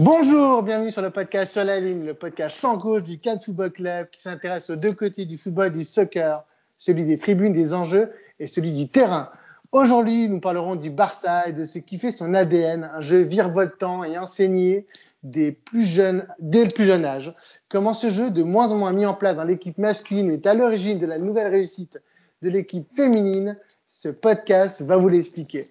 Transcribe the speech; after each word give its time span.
Bonjour, 0.00 0.62
bienvenue 0.62 0.92
sur 0.92 1.02
le 1.02 1.10
podcast 1.10 1.54
Sur 1.54 1.64
la 1.64 1.80
ligne, 1.80 2.04
le 2.04 2.14
podcast 2.14 2.56
sans 2.56 2.76
gauche 2.76 3.02
du 3.02 3.18
Cannes 3.18 3.40
Football 3.40 3.72
Club 3.72 4.08
qui 4.10 4.22
s'intéresse 4.22 4.70
aux 4.70 4.76
deux 4.76 4.92
côtés 4.92 5.24
du 5.24 5.36
football 5.36 5.72
du 5.72 5.82
soccer, 5.82 6.44
celui 6.78 7.04
des 7.04 7.18
tribunes, 7.18 7.52
des 7.52 7.74
enjeux 7.74 8.12
et 8.38 8.46
celui 8.46 8.70
du 8.70 8.88
terrain. 8.88 9.28
Aujourd'hui, 9.72 10.28
nous 10.28 10.38
parlerons 10.38 10.76
du 10.76 10.90
Barça 10.90 11.48
et 11.48 11.52
de 11.52 11.64
ce 11.64 11.80
qui 11.80 11.98
fait 11.98 12.12
son 12.12 12.32
ADN, 12.34 12.88
un 12.94 13.00
jeu 13.00 13.22
virevoltant 13.22 14.04
et 14.04 14.16
enseigné 14.16 14.86
des 15.24 15.50
plus 15.50 15.82
jeunes, 15.82 16.28
dès 16.38 16.64
le 16.64 16.70
plus 16.70 16.84
jeune 16.84 17.04
âge. 17.04 17.32
Comment 17.68 17.92
ce 17.92 18.08
jeu, 18.08 18.30
de 18.30 18.44
moins 18.44 18.70
en 18.70 18.78
moins 18.78 18.92
mis 18.92 19.04
en 19.04 19.14
place 19.14 19.34
dans 19.34 19.42
l'équipe 19.42 19.78
masculine, 19.78 20.30
est 20.30 20.46
à 20.46 20.54
l'origine 20.54 21.00
de 21.00 21.06
la 21.06 21.18
nouvelle 21.18 21.50
réussite 21.50 21.98
de 22.42 22.50
l'équipe 22.50 22.86
féminine, 22.94 23.58
ce 23.88 24.10
podcast 24.10 24.80
va 24.80 24.96
vous 24.96 25.08
l'expliquer. 25.08 25.68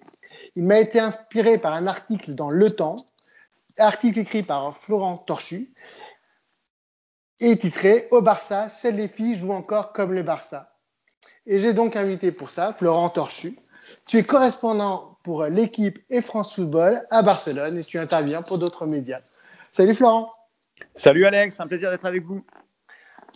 Il 0.54 0.64
m'a 0.64 0.80
été 0.80 1.00
inspiré 1.00 1.56
par 1.56 1.72
un 1.72 1.86
article 1.86 2.34
dans 2.34 2.50
Le 2.50 2.70
Temps, 2.70 2.96
article 3.78 4.20
écrit 4.20 4.42
par 4.42 4.76
Florent 4.76 5.16
Torchu, 5.16 5.72
et 7.40 7.56
titré 7.56 8.08
Au 8.10 8.20
Barça, 8.20 8.68
seules 8.68 8.96
les 8.96 9.08
filles 9.08 9.36
jouent 9.36 9.52
encore 9.52 9.92
comme 9.92 10.12
le 10.12 10.22
Barça. 10.22 10.74
Et 11.46 11.58
j'ai 11.58 11.72
donc 11.72 11.96
invité 11.96 12.32
pour 12.32 12.50
ça 12.50 12.74
Florent 12.76 13.10
Torchu. 13.10 13.58
Tu 14.06 14.18
es 14.18 14.22
correspondant 14.22 15.18
pour 15.22 15.44
l'équipe 15.44 15.98
et 16.10 16.20
France 16.20 16.54
Football 16.54 17.06
à 17.10 17.22
Barcelone 17.22 17.78
et 17.78 17.84
tu 17.84 17.98
interviens 17.98 18.42
pour 18.42 18.58
d'autres 18.58 18.86
médias. 18.86 19.20
Salut 19.72 19.94
Florent. 19.94 20.32
Salut 20.94 21.26
Alex, 21.26 21.58
un 21.60 21.66
plaisir 21.66 21.90
d'être 21.90 22.04
avec 22.04 22.22
vous. 22.22 22.44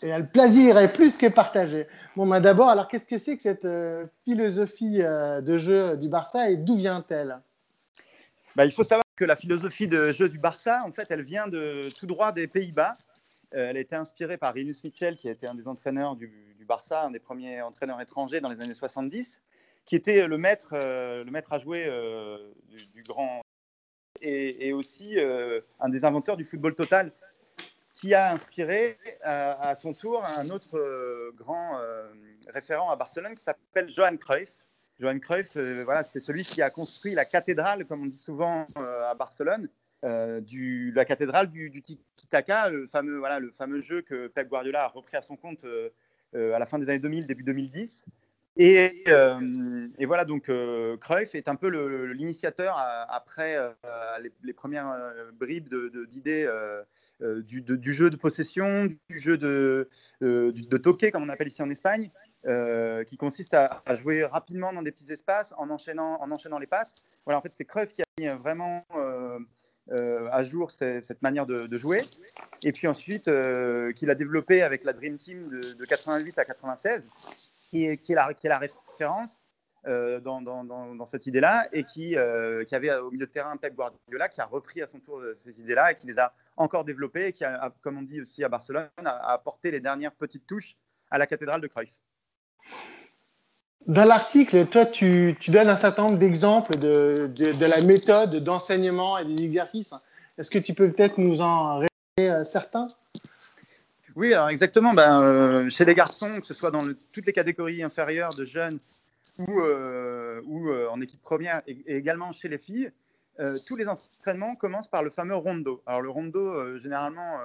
Et 0.02 0.12
le 0.12 0.26
plaisir 0.26 0.78
est 0.78 0.92
plus 0.92 1.16
que 1.16 1.26
partagé. 1.26 1.86
Bon, 2.16 2.26
bah 2.26 2.40
d'abord, 2.40 2.68
alors 2.68 2.88
qu'est-ce 2.88 3.06
que 3.06 3.18
c'est 3.18 3.36
que 3.36 3.42
cette 3.42 3.64
euh, 3.64 4.04
philosophie 4.24 5.00
euh, 5.00 5.40
de 5.40 5.58
jeu 5.58 5.96
du 5.96 6.08
Barça 6.08 6.50
et 6.50 6.56
d'où 6.56 6.76
vient-elle? 6.76 7.40
Bah, 8.56 8.64
Il 8.64 8.72
faut 8.72 8.84
savoir 8.84 9.01
que 9.16 9.24
la 9.24 9.36
philosophie 9.36 9.88
de 9.88 10.12
jeu 10.12 10.28
du 10.28 10.38
Barça, 10.38 10.82
en 10.84 10.92
fait, 10.92 11.06
elle 11.10 11.22
vient 11.22 11.46
de 11.46 11.88
tout 11.98 12.06
droit 12.06 12.32
des 12.32 12.46
Pays-Bas. 12.46 12.94
Euh, 13.54 13.68
elle 13.70 13.76
a 13.76 13.80
été 13.80 13.94
inspirée 13.94 14.38
par 14.38 14.54
Rinus 14.54 14.82
Mitchell, 14.84 15.16
qui 15.16 15.28
a 15.28 15.32
été 15.32 15.46
un 15.46 15.54
des 15.54 15.68
entraîneurs 15.68 16.16
du, 16.16 16.30
Barça, 16.66 17.02
un 17.02 17.10
des 17.10 17.18
premiers 17.18 17.60
entraîneurs 17.60 18.00
étrangers 18.00 18.40
dans 18.40 18.48
les 18.48 18.62
années 18.62 18.72
70, 18.72 19.42
qui 19.84 19.96
était 19.96 20.26
le 20.28 20.38
maître, 20.38 20.76
maître 21.28 21.52
à 21.52 21.58
jouer 21.58 21.90
du, 22.68 22.92
du, 22.92 23.02
grand 23.02 23.42
et, 24.20 24.72
aussi 24.72 25.16
un 25.80 25.88
des 25.88 26.04
inventeurs 26.04 26.36
du 26.36 26.44
football 26.44 26.76
total 26.76 27.12
qui 28.02 28.14
a 28.14 28.32
inspiré 28.32 28.98
à, 29.22 29.68
à 29.68 29.74
son 29.74 29.92
tour 29.92 30.24
un 30.24 30.48
autre 30.50 30.76
euh, 30.76 31.30
grand 31.36 31.78
euh, 31.78 32.12
référent 32.48 32.90
à 32.90 32.96
Barcelone 32.96 33.34
qui 33.34 33.42
s'appelle 33.42 33.88
Johan 33.90 34.16
Cruyff. 34.16 34.58
Johan 35.02 35.18
Cruyff, 35.18 35.56
euh, 35.56 35.82
voilà, 35.84 36.02
c'est 36.02 36.20
celui 36.20 36.44
qui 36.44 36.62
a 36.62 36.70
construit 36.70 37.14
la 37.14 37.24
cathédrale, 37.24 37.84
comme 37.86 38.02
on 38.02 38.06
dit 38.06 38.18
souvent 38.18 38.66
à 38.76 39.14
Barcelone, 39.14 39.68
du, 40.40 40.92
la 40.94 41.04
cathédrale 41.04 41.50
du, 41.50 41.82
tiki-taka, 41.82 42.70
le 42.70 42.86
fameux, 42.86 43.18
voilà, 43.18 43.38
le 43.38 43.50
fameux 43.50 43.80
jeu 43.80 44.02
que 44.02 44.28
Pep 44.28 44.48
Guardiola 44.48 44.84
a 44.84 44.88
repris 44.88 45.16
à 45.16 45.22
son 45.22 45.36
compte 45.36 45.64
à 46.34 46.58
la 46.58 46.66
fin 46.66 46.78
des 46.78 46.88
années 46.88 46.98
2000, 46.98 47.26
début 47.26 47.44
2010. 47.44 48.06
Et, 48.56 49.04
euh, 49.08 49.88
et, 49.98 50.04
voilà, 50.04 50.24
donc 50.26 50.50
euh, 50.50 50.98
Cruyff 50.98 51.34
est 51.34 51.48
un 51.48 51.56
peu 51.56 51.68
l'initiateur 52.12 52.76
après 53.08 53.56
euh, 53.56 53.70
les, 54.42 54.52
premières 54.52 54.90
euh, 54.90 55.30
bribes 55.32 55.68
d'idées 56.10 56.44
de, 57.20 57.40
de, 57.40 57.76
du, 57.76 57.92
jeu 57.94 58.10
de 58.10 58.16
possession, 58.16 58.90
du 59.08 59.18
jeu 59.18 59.38
de, 59.38 59.88
de, 60.20 60.50
de 60.50 60.76
toqué, 60.76 61.10
comme 61.10 61.22
on 61.22 61.30
appelle 61.30 61.48
ici 61.48 61.62
en 61.62 61.70
Espagne, 61.70 62.10
qui 63.06 63.16
consiste 63.16 63.54
à, 63.54 63.68
jouer 63.94 64.24
rapidement 64.24 64.72
dans 64.72 64.82
des 64.82 64.92
petits 64.92 65.10
espaces 65.10 65.54
en 65.56 65.70
enchaînant, 65.70 66.20
en 66.20 66.30
enchaînant 66.30 66.58
les 66.58 66.66
passes. 66.66 66.94
Voilà, 67.24 67.38
en 67.38 67.42
fait, 67.42 67.54
c'est 67.54 67.64
Cruyff 67.64 67.92
qui 67.92 68.02
a 68.02 68.04
mis 68.20 68.28
vraiment 68.38 68.82
à 69.90 70.42
jour 70.42 70.72
cette 70.72 71.22
manière 71.22 71.46
de, 71.46 71.76
jouer. 71.78 72.02
Et 72.64 72.72
puis 72.72 72.86
ensuite, 72.86 73.30
qu'il 73.96 74.10
a 74.10 74.14
développé 74.14 74.60
avec 74.60 74.84
la 74.84 74.92
Dream 74.92 75.16
Team 75.16 75.48
de, 75.48 75.84
88 75.86 76.38
à 76.38 76.44
96 76.44 77.08
qui 77.72 77.86
est, 77.86 78.44
la, 78.44 78.58
référence 78.58 79.40
euh, 79.86 80.20
dans, 80.20 81.06
cette 81.06 81.26
idée-là 81.26 81.68
et 81.72 81.84
qui, 81.84 82.16
euh, 82.16 82.64
qui, 82.64 82.74
avait 82.74 82.94
au 82.94 83.10
milieu 83.10 83.26
de 83.26 83.32
terrain 83.32 83.56
Pep 83.56 83.74
Guardiola 83.74 84.28
qui 84.28 84.40
a 84.40 84.44
repris 84.44 84.82
à 84.82 84.86
son 84.86 85.00
tour 85.00 85.22
ces 85.34 85.58
idées-là 85.60 85.92
et 85.92 85.96
qui 85.96 86.06
les 86.06 86.18
a 86.18 86.34
encore 86.58 86.84
développées 86.84 87.28
et 87.28 87.32
qui, 87.32 87.44
a, 87.44 87.72
comme 87.80 87.98
on 87.98 88.02
dit 88.02 88.20
aussi 88.20 88.44
à 88.44 88.48
Barcelone, 88.48 88.88
a 89.04 89.32
apporté 89.32 89.70
les 89.70 89.80
dernières 89.80 90.12
petites 90.12 90.46
touches 90.46 90.76
à 91.10 91.16
la 91.16 91.26
cathédrale 91.26 91.62
de 91.62 91.66
Cruyff. 91.66 91.92
Dans 93.86 94.04
l'article, 94.04 94.66
toi, 94.66 94.86
tu, 94.86 95.36
donnes 95.48 95.68
un 95.68 95.76
certain 95.76 96.04
nombre 96.04 96.18
d'exemples 96.18 96.78
de, 96.78 97.30
la 97.66 97.84
méthode 97.84 98.36
d'enseignement 98.36 99.18
et 99.18 99.24
des 99.24 99.44
exercices. 99.44 99.94
Est-ce 100.38 100.50
que 100.50 100.58
tu 100.58 100.74
peux 100.74 100.92
peut-être 100.92 101.18
nous 101.18 101.40
en 101.40 101.78
révéler 101.78 101.88
euh, 102.32 102.44
certains? 102.44 102.88
Oui, 104.16 104.34
alors 104.34 104.48
exactement. 104.48 104.92
Ben, 104.94 105.22
euh, 105.22 105.70
chez 105.70 105.84
les 105.84 105.94
garçons, 105.94 106.40
que 106.40 106.46
ce 106.46 106.54
soit 106.54 106.70
dans 106.70 106.84
toutes 107.12 107.26
les 107.26 107.32
catégories 107.32 107.82
inférieures 107.82 108.34
de 108.34 108.44
jeunes 108.44 108.78
ou, 109.38 109.60
euh, 109.60 110.42
euh, 110.46 110.88
en 110.90 111.00
équipe 111.00 111.22
première, 111.22 111.62
et, 111.66 111.96
également 111.96 112.32
chez 112.32 112.48
les 112.48 112.58
filles, 112.58 112.90
tous 113.66 113.76
les 113.76 113.88
entraînements 113.88 114.54
commencent 114.54 114.90
par 114.90 115.02
le 115.02 115.10
fameux 115.10 115.34
rondo. 115.34 115.82
Alors 115.86 116.02
le 116.02 116.10
rondo, 116.10 116.76
généralement 116.76 117.38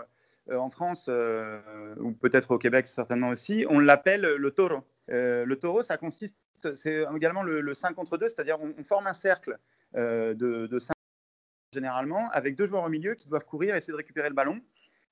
en 0.51 0.69
France 0.69 1.09
ou 1.09 2.11
peut-être 2.11 2.51
au 2.51 2.57
Québec 2.59 2.87
certainement 2.87 3.29
aussi, 3.29 3.65
on 3.69 3.79
l'appelle 3.79 4.21
le 4.21 4.51
taureau. 4.51 4.83
le 5.07 5.55
taureau, 5.55 5.81
ça 5.83 5.97
consiste, 5.97 6.35
c'est 6.75 7.05
également 7.15 7.41
le, 7.41 7.61
le 7.61 7.73
5 7.73 7.95
contre 7.95 8.17
2, 8.17 8.27
c'est-à-dire 8.27 8.57
on, 8.61 8.73
on, 8.77 8.83
forme 8.83 9.07
un 9.07 9.13
cercle 9.13 9.57
de, 9.95 10.33
de 10.33 10.79
5 10.79 10.93
généralement 11.73 12.29
avec 12.31 12.55
deux 12.55 12.67
joueurs 12.67 12.83
au 12.83 12.89
milieu 12.89 13.15
qui 13.15 13.27
doivent 13.29 13.45
courir 13.45 13.73
et 13.73 13.77
essayer 13.77 13.93
de 13.93 13.97
récupérer 13.97 14.27
le 14.27 14.35
ballon. 14.35 14.59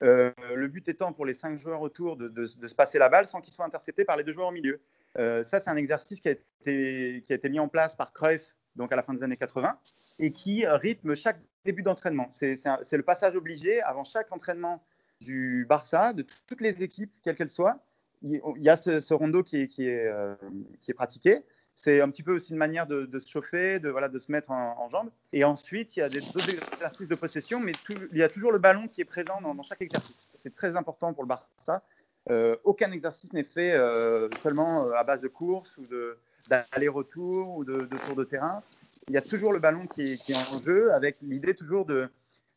Euh, 0.03 0.31
le 0.53 0.67
but 0.67 0.87
étant 0.89 1.13
pour 1.13 1.25
les 1.25 1.33
cinq 1.33 1.59
joueurs 1.59 1.81
autour 1.81 2.17
de, 2.17 2.45
se 2.45 2.75
passer 2.75 2.99
la 2.99 3.09
balle 3.09 3.27
sans 3.27 3.41
qu'ils 3.41 3.53
soient 3.53 3.65
interceptés 3.65 4.03
par 4.03 4.17
les 4.17 4.23
deux 4.23 4.33
joueurs 4.33 4.49
au 4.49 4.51
milieu. 4.51 4.81
Euh, 5.17 5.43
ça, 5.43 5.59
c'est 5.59 5.69
un 5.69 5.77
exercice 5.77 6.19
qui 6.19 6.27
a, 6.27 6.31
été, 6.31 7.21
qui 7.23 7.31
a, 7.31 7.35
été, 7.35 7.49
mis 7.49 7.59
en 7.59 7.69
place 7.69 7.95
par 7.95 8.11
Cruyff 8.13 8.55
donc 8.75 8.91
à 8.91 8.97
la 8.97 9.03
fin 9.03 9.13
des 9.13 9.23
années 9.23 9.37
80 9.37 9.79
et 10.19 10.33
qui 10.33 10.65
rythme 10.67 11.15
chaque 11.15 11.39
début 11.63 11.81
d'entraînement. 11.81 12.27
C'est 12.31 12.57
le 12.57 13.03
passage 13.03 13.35
obligé 13.35 13.81
avant 13.81 14.03
chaque 14.03 14.31
entraînement 14.33 14.83
du 15.21 15.65
Barça, 15.67 16.11
de 16.11 16.25
toutes 16.45 16.61
les 16.61 16.83
équipes, 16.83 17.13
quelles 17.23 17.35
qu'elles 17.35 17.49
soient. 17.49 17.79
Il 18.21 18.41
y 18.57 18.69
a 18.69 18.75
ce, 18.75 18.99
ce 18.99 19.13
rondo 19.13 19.43
qui 19.43 19.61
est, 19.61 19.67
qui 19.67 19.87
est, 19.87 20.07
euh, 20.07 20.35
qui 20.81 20.91
est 20.91 20.93
pratiqué 20.93 21.43
c'est 21.75 21.99
un 21.99 22.09
petit 22.09 22.23
peu 22.23 22.33
aussi 22.33 22.53
une 22.53 22.57
manière 22.57 22.87
de, 22.87 23.19
se 23.19 23.29
chauffer, 23.29 23.79
de, 23.79 23.89
voilà, 23.89 24.07
de 24.07 24.17
se 24.17 24.31
mettre 24.31 24.49
en, 24.49 24.87
jambes. 24.87 25.09
Et 25.33 25.43
ensuite, 25.43 25.97
il 25.97 25.99
y 25.99 26.03
a 26.03 26.09
des 26.09 26.25
autres 26.29 26.73
exercices 26.73 27.07
de 27.07 27.15
possession, 27.15 27.59
mais 27.59 27.73
il 27.89 28.17
y 28.17 28.23
a 28.23 28.29
toujours 28.29 28.53
le 28.53 28.59
ballon 28.59 28.87
qui 28.87 29.01
est 29.01 29.05
présent 29.05 29.41
dans, 29.41 29.61
chaque 29.61 29.81
exercice. 29.81 30.27
C'est 30.35 30.55
très 30.55 30.77
important 30.77 31.13
pour 31.13 31.23
le 31.23 31.27
Barça. 31.27 31.83
Euh, 32.31 32.55
aucun 32.63 32.91
exercice 32.91 33.33
n'est 33.33 33.43
fait 33.43 33.73
euh, 33.73 34.29
seulement 34.41 34.87
euh, 34.87 34.93
à 34.93 35.03
base 35.03 35.21
de 35.21 35.27
course 35.27 35.77
ou 35.77 35.85
d'aller-retour 36.49 37.55
ou 37.55 37.65
de, 37.65 37.81
de, 37.81 37.97
tour 37.97 38.15
de 38.15 38.23
terrain. 38.23 38.63
Il 39.09 39.13
y 39.13 39.17
a 39.17 39.21
toujours 39.21 39.51
le 39.51 39.59
ballon 39.59 39.85
qui 39.85 40.01
est, 40.01 40.35
en 40.35 40.63
jeu 40.63 40.91
avec 40.93 41.17
l'idée 41.21 41.53
toujours 41.53 41.85
de, 41.85 42.09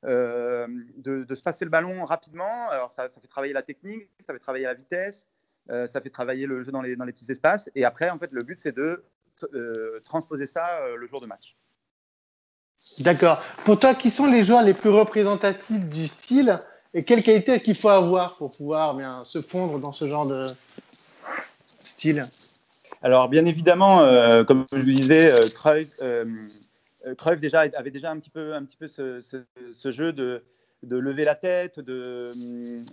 de, 0.05 1.35
se 1.35 1.43
passer 1.43 1.65
le 1.65 1.71
ballon 1.71 2.05
rapidement. 2.05 2.71
Alors 2.71 2.93
ça 2.93 3.09
fait 3.09 3.29
travailler 3.29 3.53
la 3.53 3.63
technique, 3.63 4.09
ça 4.21 4.33
fait 4.33 4.39
travailler 4.39 4.65
la 4.65 4.75
vitesse, 4.75 5.27
euh, 5.71 5.87
ça 5.87 6.01
fait 6.01 6.11
travailler 6.11 6.47
le 6.47 6.63
jeu 6.63 6.73
dans 6.73 6.83
les, 6.83 6.97
dans 6.97 7.05
les, 7.05 7.13
petits 7.13 7.31
espaces. 7.31 7.71
Et 7.75 7.85
après, 7.85 8.11
en 8.11 8.19
fait, 8.19 8.31
le 8.33 8.43
but, 8.43 8.59
c'est 8.61 8.75
de 8.75 9.05
euh, 9.55 9.99
transposer 10.03 10.47
ça 10.47 10.67
euh, 10.81 10.97
le 10.97 11.07
jour 11.07 11.21
de 11.21 11.27
match. 11.27 11.57
D'accord. 13.01 13.41
Pour 13.65 13.79
toi, 13.79 13.95
qui 13.95 14.11
sont 14.11 14.27
les 14.27 14.43
joueurs 14.43 14.63
les 14.63 14.75
plus 14.75 14.91
représentatifs 14.91 15.85
du 15.87 16.07
style 16.07 16.59
et 16.95 17.05
quelles 17.05 17.23
qualités 17.23 17.53
est-ce 17.53 17.65
qu'il 17.65 17.75
faut 17.75 17.89
avoir 17.89 18.37
pour 18.37 18.51
pouvoir 18.51 18.95
bien 18.95 19.25
se 19.25 19.41
fondre 19.41 19.79
dans 19.79 19.93
ce 19.93 20.09
genre 20.09 20.27
de 20.27 20.47
style? 21.85 22.25
Alors, 23.03 23.29
bien 23.29 23.45
évidemment, 23.45 24.01
euh, 24.01 24.45
comme 24.45 24.67
je 24.73 24.79
vous 24.79 24.85
disais, 24.85 25.31
euh, 25.31 25.49
Cruyff, 25.55 25.91
euh, 26.03 26.25
Cruyff 27.17 27.41
déjà, 27.41 27.61
avait 27.61 27.91
déjà 27.91 28.11
un 28.11 28.19
petit 28.19 28.31
peu, 28.31 28.55
un 28.55 28.65
petit 28.65 28.77
peu 28.77 28.89
ce, 28.89 29.21
ce, 29.21 29.37
ce 29.73 29.91
jeu 29.91 30.13
de, 30.13 30.43
de 30.83 30.97
lever 30.97 31.25
la 31.25 31.35
tête, 31.35 31.81
de, 31.81 32.31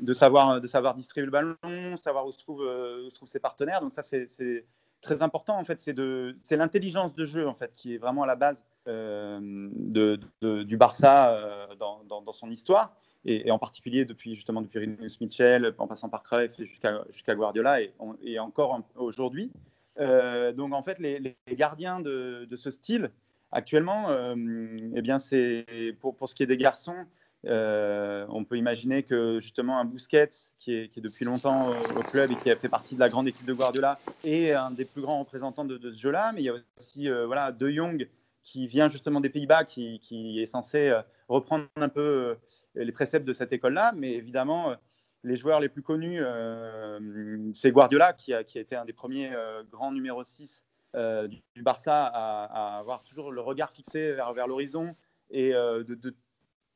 de, 0.02 0.14
savoir, 0.14 0.60
de 0.60 0.68
savoir 0.68 0.96
distribuer 0.96 1.26
le 1.26 1.32
ballon, 1.32 1.98
savoir 1.98 2.26
où 2.26 2.32
se 2.32 2.40
trouvent, 2.40 2.62
où 2.62 3.10
se 3.10 3.16
trouvent 3.16 3.30
ses 3.30 3.40
partenaires. 3.40 3.82
Donc 3.82 3.94
ça, 3.94 4.04
c'est 4.04 4.66
très 5.06 5.22
important 5.22 5.58
en 5.58 5.64
fait. 5.64 5.80
C'est 5.80 6.58
l'intelligence 6.58 7.14
de 7.16 7.26
jeu 7.26 7.48
en 7.48 7.54
fait 7.54 7.72
qui 7.74 7.96
est 7.96 7.98
vraiment 7.98 8.24
à 8.24 8.28
la 8.28 8.36
base 8.36 8.64
euh, 8.88 9.40
de, 9.42 10.20
du 10.64 10.78
Barça 10.78 11.32
euh, 11.32 11.76
dans, 11.76 12.04
dans, 12.04 12.34
son 12.34 12.50
histoire, 12.52 12.96
et, 13.24 13.50
en 13.52 13.60
particulier 13.60 14.06
depuis 14.06 14.36
justement 14.36 14.62
depuis 14.62 14.80
Rinus 14.80 15.22
Mitchell, 15.22 15.74
en 15.78 15.88
passant 15.88 16.10
par 16.10 16.24
Cruyff 16.24 16.52
jusqu'à 16.58 17.04
jusqu'à 17.14 17.36
Guardiola 17.36 17.82
et, 17.82 17.94
et 18.24 18.40
encore 18.40 18.82
aujourd'hui. 18.96 19.52
donc 19.98 20.74
en 20.74 20.84
fait, 20.84 21.00
les, 21.00 21.36
gardiens 21.52 22.00
de, 22.00 22.46
de, 22.50 22.56
ce 22.56 22.72
style 22.72 23.12
actuellement, 23.52 24.10
eh 24.36 25.02
bien 25.02 25.20
c'est 25.20 25.66
pour, 26.02 26.16
pour 26.16 26.28
ce 26.30 26.36
qui 26.36 26.44
est 26.44 26.48
des 26.48 26.58
garçons, 26.58 27.06
euh, 27.48 28.26
on 28.30 28.44
peut 28.44 28.58
imaginer 28.58 29.04
que 29.04 29.40
justement 29.40 29.80
un 29.80 29.86
Busquets, 29.86 30.30
qui 30.60 30.74
est, 30.74 31.00
depuis 31.00 31.26
longtemps 31.26 31.70
au, 31.70 32.02
club 32.02 32.32
et 32.32 32.36
qui 32.36 32.50
a 32.50 32.56
fait 32.56 32.70
partie 32.70 32.96
de 32.96 33.00
la 33.00 33.10
grande 33.10 33.28
équipe 33.28 33.46
de 33.46 33.54
Guardiola, 33.54 33.98
est 34.24 34.52
un 34.52 34.72
des 34.72 34.86
plus 34.86 35.02
grands 35.02 35.20
représentants 35.20 35.66
de, 35.66 35.78
ce 35.78 36.00
jeu-là. 36.00 36.32
Mais 36.34 36.42
il 36.42 36.46
y 36.46 36.50
a 36.50 36.56
aussi 36.78 37.10
euh, 37.10 37.26
voilà, 37.26 37.52
De 37.52 37.70
Jong, 37.70 38.08
qui 38.44 38.68
vient 38.68 38.90
justement 38.90 39.22
des 39.22 39.30
Pays-Bas, 39.30 39.64
qui, 39.64 40.40
est 40.40 40.46
censé 40.46 40.90
euh, 40.90 41.02
reprendre 41.28 41.68
un 41.76 41.90
peu 41.90 42.36
les 42.76 42.92
préceptes 42.92 43.28
de 43.28 43.34
cette 43.34 43.54
école-là. 43.54 43.94
Mais 43.96 44.14
évidemment, 44.14 44.76
les 45.24 45.36
joueurs 45.36 45.60
les 45.60 45.70
plus 45.70 45.84
connus, 45.84 46.22
c'est 47.54 47.72
Guardiola, 47.72 48.14
qui 48.14 48.34
a, 48.34 48.42
été 48.42 48.76
un 48.76 48.86
des 48.86 48.94
premiers 48.94 49.32
grands 49.72 49.92
numéro 49.92 50.24
6 50.24 50.66
du, 50.94 51.64
Barça 51.64 52.06
à, 52.06 52.78
avoir 52.78 53.04
toujours 53.04 53.32
le 53.32 53.42
regard 53.42 53.72
fixé 53.72 54.14
vers, 54.14 54.48
l'horizon 54.48 54.96
et 55.32 55.52
de, 55.52 55.96
de, 55.96 56.14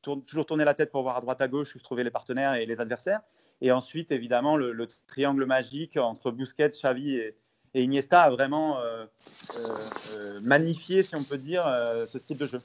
toujours 0.02 0.46
tourner 0.46 0.64
la 0.64 0.74
tête 0.74 0.90
pour 0.90 1.02
voir 1.02 1.16
à 1.16 1.20
droite 1.20 1.40
à 1.40 1.48
gauche 1.48 1.76
trouvaient 1.82 2.04
les 2.04 2.10
partenaires 2.10 2.54
et 2.54 2.66
les 2.66 2.80
adversaires. 2.80 3.20
Et 3.62 3.72
ensuite, 3.72 4.10
évidemment, 4.10 4.56
le, 4.56 4.86
triangle 5.06 5.44
magique 5.44 5.96
entre 5.96 6.30
Busquets, 6.30 6.70
Xavi 6.70 7.16
et, 7.16 7.34
Iniesta 7.74 8.22
a 8.22 8.30
vraiment 8.30 8.78
euh, 8.78 9.04
euh, 9.04 9.76
euh, 10.18 10.40
magnifié, 10.42 11.02
si 11.02 11.14
on 11.14 11.22
peut 11.22 11.38
dire, 11.38 11.64
ce 12.08 12.18
style 12.18 12.38
de 12.38 12.46
jeu. 12.46 12.60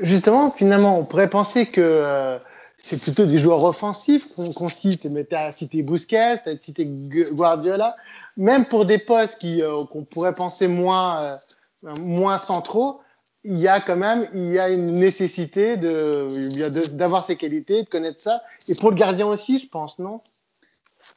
Justement, 0.00 0.50
finalement, 0.50 0.98
on 0.98 1.04
pourrait 1.04 1.30
penser 1.30 1.66
que 1.66 2.38
c'est 2.76 3.00
plutôt 3.00 3.24
des 3.24 3.38
joueurs 3.38 3.64
offensifs 3.64 4.28
qu'on 4.34 4.68
cite. 4.68 5.06
Mais 5.06 5.24
tu 5.24 5.34
as 5.34 5.52
cité 5.52 5.82
Busquets, 5.82 6.42
tu 6.42 6.50
as 6.50 6.58
cité 6.60 6.86
Guardiola. 6.86 7.96
Même 8.36 8.66
pour 8.66 8.84
des 8.84 8.98
postes 8.98 9.44
qu'on 9.90 10.04
pourrait 10.04 10.34
penser 10.34 10.68
moins, 10.68 11.38
moins 11.82 12.38
centraux, 12.38 13.00
il 13.44 13.58
y 13.58 13.68
a 13.68 13.80
quand 13.80 13.96
même 13.96 14.26
il 14.32 14.50
y 14.50 14.58
a 14.58 14.70
une 14.70 14.92
nécessité 14.92 15.76
d'avoir 15.76 17.22
ces 17.22 17.36
qualités, 17.36 17.82
de 17.82 17.88
connaître 17.88 18.20
ça. 18.20 18.42
Et 18.68 18.74
pour 18.74 18.90
le 18.90 18.96
gardien 18.96 19.26
aussi, 19.26 19.58
je 19.58 19.68
pense, 19.68 19.98
non? 19.98 20.20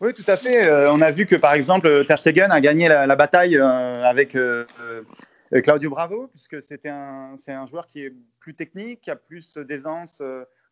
Oui, 0.01 0.13
tout 0.13 0.24
à 0.27 0.35
fait. 0.35 0.68
Euh, 0.68 0.91
on 0.91 1.01
a 1.01 1.12
vu 1.12 1.25
que 1.25 1.35
par 1.35 1.53
exemple 1.53 2.06
Ter 2.06 2.19
Stegen 2.19 2.51
a 2.51 2.62
gagné 2.62 2.88
la, 2.88 3.15
bataille 3.15 3.57
euh, 3.57 4.03
avec 4.03 4.35
euh, 4.35 4.65
Claudio 5.63 5.89
Bravo, 5.89 6.27
puisque 6.27 6.62
c'était 6.62 6.89
un 6.89 7.35
c'est 7.38 7.53
un 7.53 7.65
joueur 7.65 7.88
qui 7.88 8.03
est 8.03 8.13
plus 8.39 8.53
technique, 8.53 9.01
qui 9.01 9.12
a 9.12 9.15
plus 9.15 9.57
d'aisance 9.57 10.21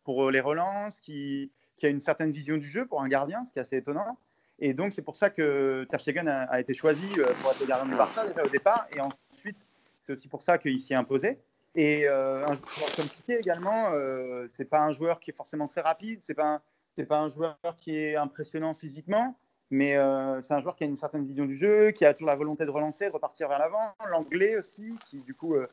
pour 0.04 0.30
les 0.30 0.40
relances, 0.40 1.00
qui 1.00 1.50
qui 1.76 1.86
a 1.86 1.88
une 1.88 2.00
certaine 2.00 2.30
vision 2.30 2.56
du 2.56 2.68
jeu 2.68 2.86
pour 2.86 3.02
un 3.02 3.08
gardien, 3.08 3.44
ce 3.44 3.52
qui 3.52 3.58
est 3.58 3.62
assez 3.62 3.78
étonnant. 3.78 4.18
Et 4.58 4.74
donc 4.74 4.92
c'est 4.92 5.02
pour 5.02 5.16
ça 5.16 5.30
que 5.30 5.86
Ter 5.90 6.00
Stegen 6.00 6.28
a, 6.28 6.42
a 6.44 6.60
été 6.60 6.74
choisi 6.74 7.08
pour 7.40 7.50
être 7.50 7.60
le 7.60 7.66
gardien 7.66 7.90
du 7.90 7.96
Barça 7.96 8.26
déjà 8.26 8.44
au 8.44 8.48
départ, 8.48 8.86
et 8.94 9.00
ensuite 9.00 9.66
c'est 10.02 10.12
aussi 10.12 10.28
pour 10.28 10.42
ça 10.42 10.56
qu'il 10.56 10.78
s'y 10.80 10.92
est 10.92 10.96
imposé. 10.96 11.38
Et 11.76 12.08
euh, 12.08 12.42
un 12.46 12.54
joueur 12.54 12.96
comme 12.96 13.04
Piqué 13.04 13.38
également, 13.38 13.90
euh, 13.92 14.46
c'est 14.48 14.64
pas 14.64 14.80
un 14.80 14.92
joueur 14.92 15.20
qui 15.20 15.30
est 15.30 15.34
forcément 15.34 15.68
très 15.68 15.82
rapide, 15.82 16.20
c'est 16.22 16.34
pas 16.34 16.62
c'est 16.96 17.04
pas 17.04 17.18
un 17.18 17.28
joueur 17.28 17.58
qui 17.76 17.94
est 17.94 18.16
impressionnant 18.16 18.72
physiquement, 18.72 19.36
mais 19.70 19.98
euh, 19.98 20.40
c'est 20.40 20.54
un 20.54 20.62
joueur 20.62 20.74
qui 20.74 20.84
a 20.84 20.86
une 20.86 20.96
certaine 20.96 21.26
vision 21.26 21.44
du 21.44 21.54
jeu, 21.54 21.90
qui 21.90 22.06
a 22.06 22.14
toujours 22.14 22.28
la 22.28 22.36
volonté 22.36 22.64
de 22.64 22.70
relancer, 22.70 23.06
de 23.06 23.12
repartir 23.12 23.48
vers 23.48 23.58
l'avant. 23.58 23.94
L'anglais 24.10 24.56
aussi, 24.56 24.94
qui 25.10 25.20
du 25.20 25.34
coup 25.34 25.54
euh, 25.54 25.66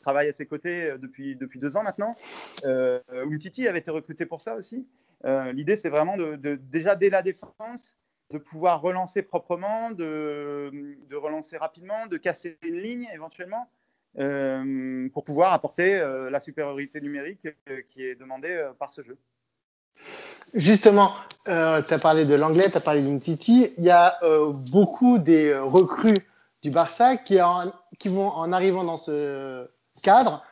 travaille 0.00 0.28
à 0.28 0.32
ses 0.32 0.46
côtés 0.46 0.94
depuis 0.98 1.34
depuis 1.34 1.58
deux 1.58 1.76
ans 1.76 1.82
maintenant. 1.82 2.14
Euh, 2.64 3.00
avait 3.10 3.78
été 3.80 3.90
recruté 3.90 4.26
pour 4.26 4.40
ça 4.40 4.54
aussi. 4.54 4.86
L'idée, 5.24 5.74
c'est 5.74 5.88
vraiment 5.88 6.16
de, 6.16 6.36
de, 6.36 6.54
déjà 6.54 6.94
dès 6.94 7.10
la 7.10 7.22
défense 7.22 7.96
de 8.30 8.38
pouvoir 8.38 8.80
relancer 8.80 9.22
proprement, 9.22 9.90
de, 9.90 10.70
de, 11.08 11.16
relancer 11.16 11.56
rapidement, 11.56 12.06
de 12.06 12.18
casser 12.18 12.58
une 12.62 12.76
ligne 12.76 13.08
éventuellement, 13.12 13.68
pour 14.14 15.24
pouvoir 15.24 15.52
apporter 15.52 15.94
euh, 15.94 16.30
la 16.30 16.40
supériorité 16.40 17.00
numérique 17.00 17.46
euh, 17.46 17.80
qui 17.88 18.04
est 18.04 18.14
demandée 18.14 18.68
par 18.78 18.92
ce 18.92 19.02
jeu. 19.02 19.16
Justement, 20.54 21.12
tu 21.44 21.50
as 21.50 21.98
parlé 22.00 22.24
de 22.24 22.34
l'anglais, 22.34 22.70
tu 22.70 22.76
as 22.76 22.80
parlé 22.80 23.02
d'Umtiti. 23.02 23.74
Il 23.76 23.84
y 23.84 23.90
a 23.90 24.18
beaucoup 24.70 25.18
des 25.18 25.54
recrues 25.54 26.14
du 26.62 26.70
Barça 26.70 27.16
qui, 27.16 27.38
qui, 27.98 28.08
vont, 28.08 28.28
en 28.28 28.52
arrivant 28.52 28.84
dans 28.84 28.96
ce 28.96 29.68
cadre, 30.02 30.42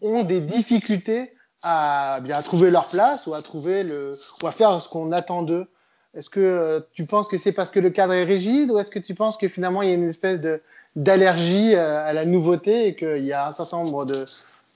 ont 0.00 0.22
des 0.22 0.40
difficultés 0.40 1.34
à, 1.62 2.20
bien, 2.22 2.36
à 2.36 2.42
trouver 2.42 2.70
leur 2.70 2.88
place 2.88 3.26
ou 3.26 3.34
à, 3.34 3.42
trouver 3.42 3.82
le, 3.82 4.18
ou 4.42 4.46
à 4.46 4.52
faire 4.52 4.80
ce 4.80 4.88
qu'on 4.88 5.12
attend 5.12 5.42
d'eux. 5.42 5.68
Est-ce 6.14 6.30
que 6.30 6.86
tu 6.92 7.06
penses 7.06 7.28
que 7.28 7.38
c'est 7.38 7.52
parce 7.52 7.70
que 7.70 7.80
le 7.80 7.90
cadre 7.90 8.12
est 8.12 8.24
rigide 8.24 8.70
ou 8.70 8.78
est-ce 8.78 8.90
que 8.90 8.98
tu 8.98 9.14
penses 9.14 9.36
que 9.36 9.48
finalement 9.48 9.82
il 9.82 9.88
y 9.88 9.92
a 9.92 9.94
une 9.94 10.08
espèce 10.08 10.40
de, 10.40 10.62
d'allergie 10.96 11.74
euh, 11.74 12.06
à 12.06 12.12
la 12.12 12.24
nouveauté 12.24 12.88
et 12.88 12.94
qu'il 12.94 13.24
y 13.24 13.32
a 13.32 13.48
un 13.48 13.52
certain 13.52 13.78
nombre 13.78 14.04
de, 14.04 14.24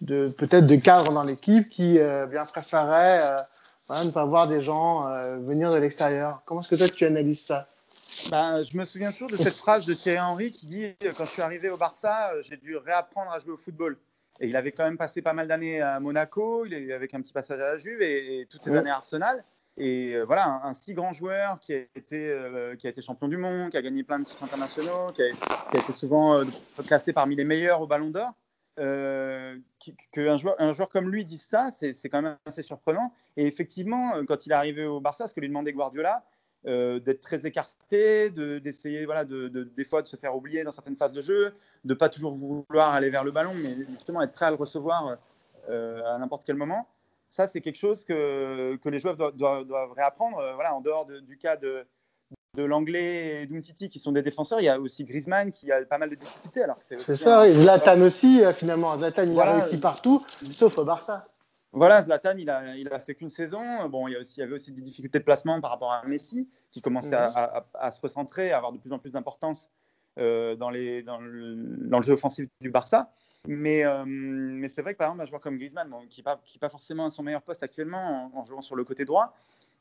de 0.01 0.29
peut-être 0.29 0.67
de 0.67 0.77
cadres 0.77 1.13
dans 1.13 1.23
l'équipe 1.23 1.69
qui 1.69 1.99
euh, 1.99 2.27
bien 2.27 2.45
préféreraient 2.45 3.21
euh, 3.23 4.05
ne 4.05 4.11
pas 4.11 4.25
voir 4.25 4.49
des 4.49 4.61
gens 4.61 5.07
venir 5.39 5.73
de 5.73 5.79
l'extérieur? 5.79 6.43
Comment 6.45 6.61
est-ce 6.61 6.69
que 6.69 6.75
toi 6.75 6.89
tu 6.89 7.07
analyses 7.07 7.47
ça? 7.47 7.69
Ben, 8.31 8.63
je 8.63 8.77
me 8.77 8.85
souviens 8.85 9.13
toujours 9.13 9.31
de 9.31 9.37
cette 9.37 9.57
phrase 9.57 9.87
de 9.87 9.95
Thierry 9.95 10.21
Henry 10.21 10.51
qui 10.51 10.67
dit 10.67 10.95
quand 11.17 11.25
je 11.25 11.31
suis 11.31 11.41
arrivé 11.41 11.71
au 11.71 11.79
Barça, 11.79 12.33
j'ai 12.43 12.59
dû 12.59 12.77
réapprendre 12.77 13.31
à 13.31 13.41
jouer 13.41 13.53
au 13.53 13.57
football. 13.57 13.97
Et 14.41 14.49
il 14.49 14.57
avait 14.57 14.73
quand 14.73 14.85
même 14.85 14.99
passé 14.99 15.23
pas 15.23 15.33
mal 15.33 15.49
d'années 15.49 15.81
à 15.81 15.99
Monaco, 16.01 16.67
il 16.67 16.75
avait 16.75 16.93
avec 16.93 17.15
un 17.15 17.23
petit 17.23 17.33
passage 17.33 17.61
à 17.61 17.73
la 17.73 17.79
Juve 17.79 18.03
et, 18.03 18.47
toutes 18.51 18.63
ces 18.63 18.75
années 18.75 18.91
à 18.91 18.97
Arsenal. 18.97 19.43
Et 19.81 20.15
euh, 20.15 20.25
voilà, 20.25 20.61
un, 20.65 20.75
si 20.75 20.93
grand 20.93 21.13
joueur 21.13 21.61
qui 21.61 21.73
a, 21.73 21.79
été, 21.95 22.29
euh, 22.29 22.75
qui 22.75 22.89
a 22.89 22.91
été 22.91 23.01
champion 23.01 23.29
du 23.29 23.37
monde, 23.37 23.71
qui 23.71 23.77
a 23.77 23.83
gagné 23.83 24.03
plein 24.03 24.19
de 24.19 24.25
titres 24.25 24.43
internationaux, 24.43 25.13
qui 25.15 25.23
a, 25.23 25.29
été 25.73 25.93
souvent 25.93 26.35
euh, 26.35 26.45
classé 26.85 27.13
parmi 27.13 27.37
les 27.37 27.45
meilleurs 27.45 27.81
au 27.81 27.87
Ballon 27.87 28.11
d'Or, 28.11 28.33
qu'un 30.13 30.37
joueur, 30.37 30.89
comme 30.89 31.11
lui 31.11 31.25
dise 31.25 31.43
ça, 31.43 31.71
c'est 31.73 32.09
quand 32.09 32.23
même 32.23 32.37
assez 32.45 32.63
surprenant. 32.63 33.13
Et 33.37 33.47
effectivement, 33.47 34.25
quand 34.27 34.47
il 34.47 34.53
est 34.53 34.57
arrivé 34.57 34.85
au 34.85 35.01
Barça, 35.01 35.27
ce 35.27 35.35
que 35.35 35.41
lui 35.41 35.49
demandait 35.49 35.73
Guardiola, 35.73 36.25
d'être 36.65 37.21
très 37.21 37.45
écarté, 37.45 38.31
d'essayer 38.31 39.05
voilà, 39.05 39.25
de, 39.25 39.49
de, 39.49 39.65
des 39.65 39.85
fois 39.85 40.03
de 40.03 40.07
se 40.07 40.17
faire 40.17 40.37
oublier 40.37 40.63
dans 40.63 40.71
certaines 40.71 40.97
phases 40.97 41.13
de 41.13 41.23
jeu, 41.23 41.55
de 41.85 41.95
pas 41.95 42.09
toujours 42.09 42.37
vouloir 42.37 42.95
aller 42.95 43.11
vers 43.11 43.25
le 43.25 43.33
ballon, 43.33 43.53
mais 43.55 43.85
justement 43.91 44.23
être 44.23 44.33
prêt 44.33 44.47
à 44.47 44.51
le 44.51 44.57
recevoir 44.57 45.17
à 45.69 46.19
n'importe 46.19 46.45
quel 46.45 46.57
moment 46.57 46.87
ça, 47.29 47.47
c'est 47.47 47.61
quelque 47.61 47.77
chose 47.77 48.05
que, 48.05 48.77
que 48.77 48.89
les 48.89 48.99
joueurs 48.99 49.17
doivent, 49.17 49.93
réapprendre. 49.93 50.39
Euh, 50.39 50.55
voilà, 50.55 50.75
en 50.75 50.81
dehors 50.81 51.07
du 51.07 51.39
cas 51.39 51.57
de, 51.57 51.87
de 52.57 52.65
l'anglais 52.65 53.43
et 53.43 53.47
d'Umtiti 53.47 53.89
qui 53.89 53.99
sont 53.99 54.13
des 54.13 54.23
défenseurs, 54.23 54.61
il 54.61 54.65
y 54.65 54.69
a 54.69 54.81
aussi 54.81 55.05
Griezmann 55.05 55.53
qui 55.53 55.71
a 55.71 55.85
pas 55.85 55.99
mal 55.99 56.11
de 56.11 56.15
difficultés. 56.15 56.65
C'est 56.83 57.17
ça, 57.17 57.43
oui. 57.43 57.53
Zlatan 57.53 58.01
aussi, 58.01 58.45
euh, 58.45 58.53
finalement. 58.53 58.97
Zlatan, 58.99 59.25
il 59.25 59.39
a 59.39 59.53
réussi 59.53 59.79
partout, 59.79 60.25
sauf 60.53 60.79
au 60.79 60.85
Barça. 60.85 61.27
Voilà, 61.73 62.01
Zlatan, 62.01 62.37
il 62.39 62.49
a, 62.49 62.77
il 62.77 62.89
a 62.89 62.99
fait 62.99 63.15
qu'une 63.15 63.31
saison. 63.31 63.89
Bon, 63.89 64.09
il 64.09 64.13
y, 64.13 64.17
a 64.17 64.21
aussi, 64.21 64.37
il 64.39 64.41
y 64.41 64.43
avait 64.43 64.55
aussi 64.55 64.73
des 64.73 64.81
difficultés 64.81 65.19
de 65.19 65.25
placement 65.25 65.61
par 65.61 65.71
rapport 65.71 65.93
à 65.93 66.03
Messi, 66.07 66.49
qui 66.71 66.81
commençait 66.81 67.15
à, 67.15 67.67
mhm. 67.83 67.93
se 67.93 68.01
recentrer, 68.01 68.53
à 68.53 68.57
avoir 68.57 68.73
de 68.73 68.79
plus 68.79 68.93
en 68.93 68.99
plus 68.99 69.11
d'importance 69.11 69.69
euh, 70.19 70.57
dans, 70.57 70.71
les, 70.71 71.03
dans, 71.03 71.19
le, 71.19 71.57
dans, 71.89 71.99
le, 71.99 72.03
jeu 72.03 72.15
offensif 72.15 72.49
du 72.61 72.71
Barça. 72.71 73.13
Mais, 73.47 73.85
euh, 73.85 74.05
mais 74.07 74.69
c'est 74.69 74.83
vrai 74.83 74.95
que 74.95 74.99
par 74.99 75.09
exemple, 75.09 75.23
un 75.23 75.27
joueur 75.27 75.41
comme 75.41 75.57
Griezmann, 75.57 75.93
qui 76.11 76.21
n'est 76.21 76.59
pas, 76.61 76.69
forcément 76.69 77.07
à 77.07 77.11
son 77.11 77.23
meilleur 77.23 77.43
poste 77.43 77.63
actuellement 77.63 78.31
en, 78.35 78.45
jouant 78.45 78.63
sur 78.63 78.77
le 78.77 78.85
côté 78.85 79.05
droit, 79.05 79.35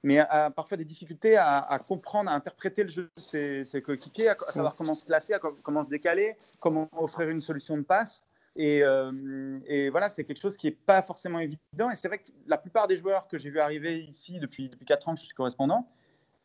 mais 0.04 0.20
a, 0.20 0.52
parfois 0.52 0.78
des 0.78 0.86
difficultés 0.86 1.38
à, 1.38 1.80
comprendre, 1.86 2.30
à 2.30 2.36
interpréter 2.36 2.84
le 2.84 2.90
jeu 2.90 3.10
de 3.16 3.64
ses, 3.64 3.82
coéquipiers, 3.82 4.30
à, 4.30 4.36
savoir 4.38 4.76
comment 4.76 4.94
se 4.94 5.06
placer, 5.06 5.36
comment 5.64 5.84
se 5.84 5.90
décaler, 5.90 6.36
comment 6.60 6.88
offrir 6.94 7.30
une 7.30 7.42
solution 7.42 7.78
de 7.78 7.84
passe. 7.84 8.24
Et, 8.56 8.82
euh, 8.84 9.90
voilà, 9.92 10.10
c'est 10.10 10.24
quelque 10.24 10.42
chose 10.42 10.58
qui 10.58 10.68
n'est 10.68 10.78
pas 10.86 11.02
forcément 11.02 11.40
évident. 11.40 11.92
Et 11.92 11.96
c'est 11.96 12.08
vrai 12.08 12.20
que 12.20 12.32
la 12.48 12.58
plupart 12.58 12.88
des 12.88 12.98
joueurs 12.98 13.28
que 13.28 13.38
j'ai 13.38 13.50
vu 13.50 13.60
arriver 13.60 14.00
ici 14.00 14.40
depuis, 14.40 14.70
depuis 14.70 14.86
4 14.86 15.10
ans 15.10 15.14
que 15.14 15.20
je 15.20 15.26
suis 15.26 15.36
correspondant 15.36 15.88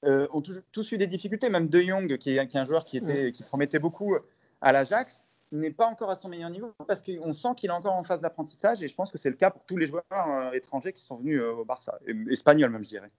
euh, 0.05 0.27
ont 0.33 0.43
tous, 0.43 0.93
eu 0.93 0.99
des 0.99 1.07
difficultés. 1.07 1.49
Même 1.49 1.69
De 1.69 1.81
Jong, 1.81 2.19
qui 2.19 2.37
est, 2.37 2.47
qui 2.49 2.57
est 2.57 2.61
un 2.61 2.67
joueur 2.67 2.85
qui, 2.85 2.99
était, 2.99 3.33
qui 3.33 3.43
promettait 3.43 3.79
beaucoup 3.79 4.17
à 4.61 4.73
l'Ajax, 4.73 5.25
n'est 5.53 5.71
pas 5.71 5.87
encore 5.87 6.11
à 6.11 6.17
son 6.17 6.29
meilleur 6.29 6.51
niveau 6.51 6.73
parce 6.87 7.03
qu'on 7.03 7.33
sent 7.33 7.49
qu'il 7.57 7.71
est 7.71 7.75
encore 7.75 7.93
en 7.93 8.03
phase 8.03 8.21
d'apprentissage 8.21 8.83
et 8.83 8.89
je 8.89 8.95
pense 8.95 9.13
que 9.13 9.19
c'est 9.19 9.31
le 9.31 9.37
cas 9.37 9.51
pour 9.51 9.63
tous 9.65 9.77
les 9.77 9.87
joueurs 9.87 10.03
euh, 10.11 10.53
étrangers 10.53 10.93
qui 10.93 11.03
sont 11.03 11.17
venus 11.17 11.41
euh, 11.41 11.53
au 11.53 11.65
Barça, 11.65 11.99
espagnols 12.31 12.71
même 12.71 12.85
je 12.85 12.89
dirais. 12.89 13.11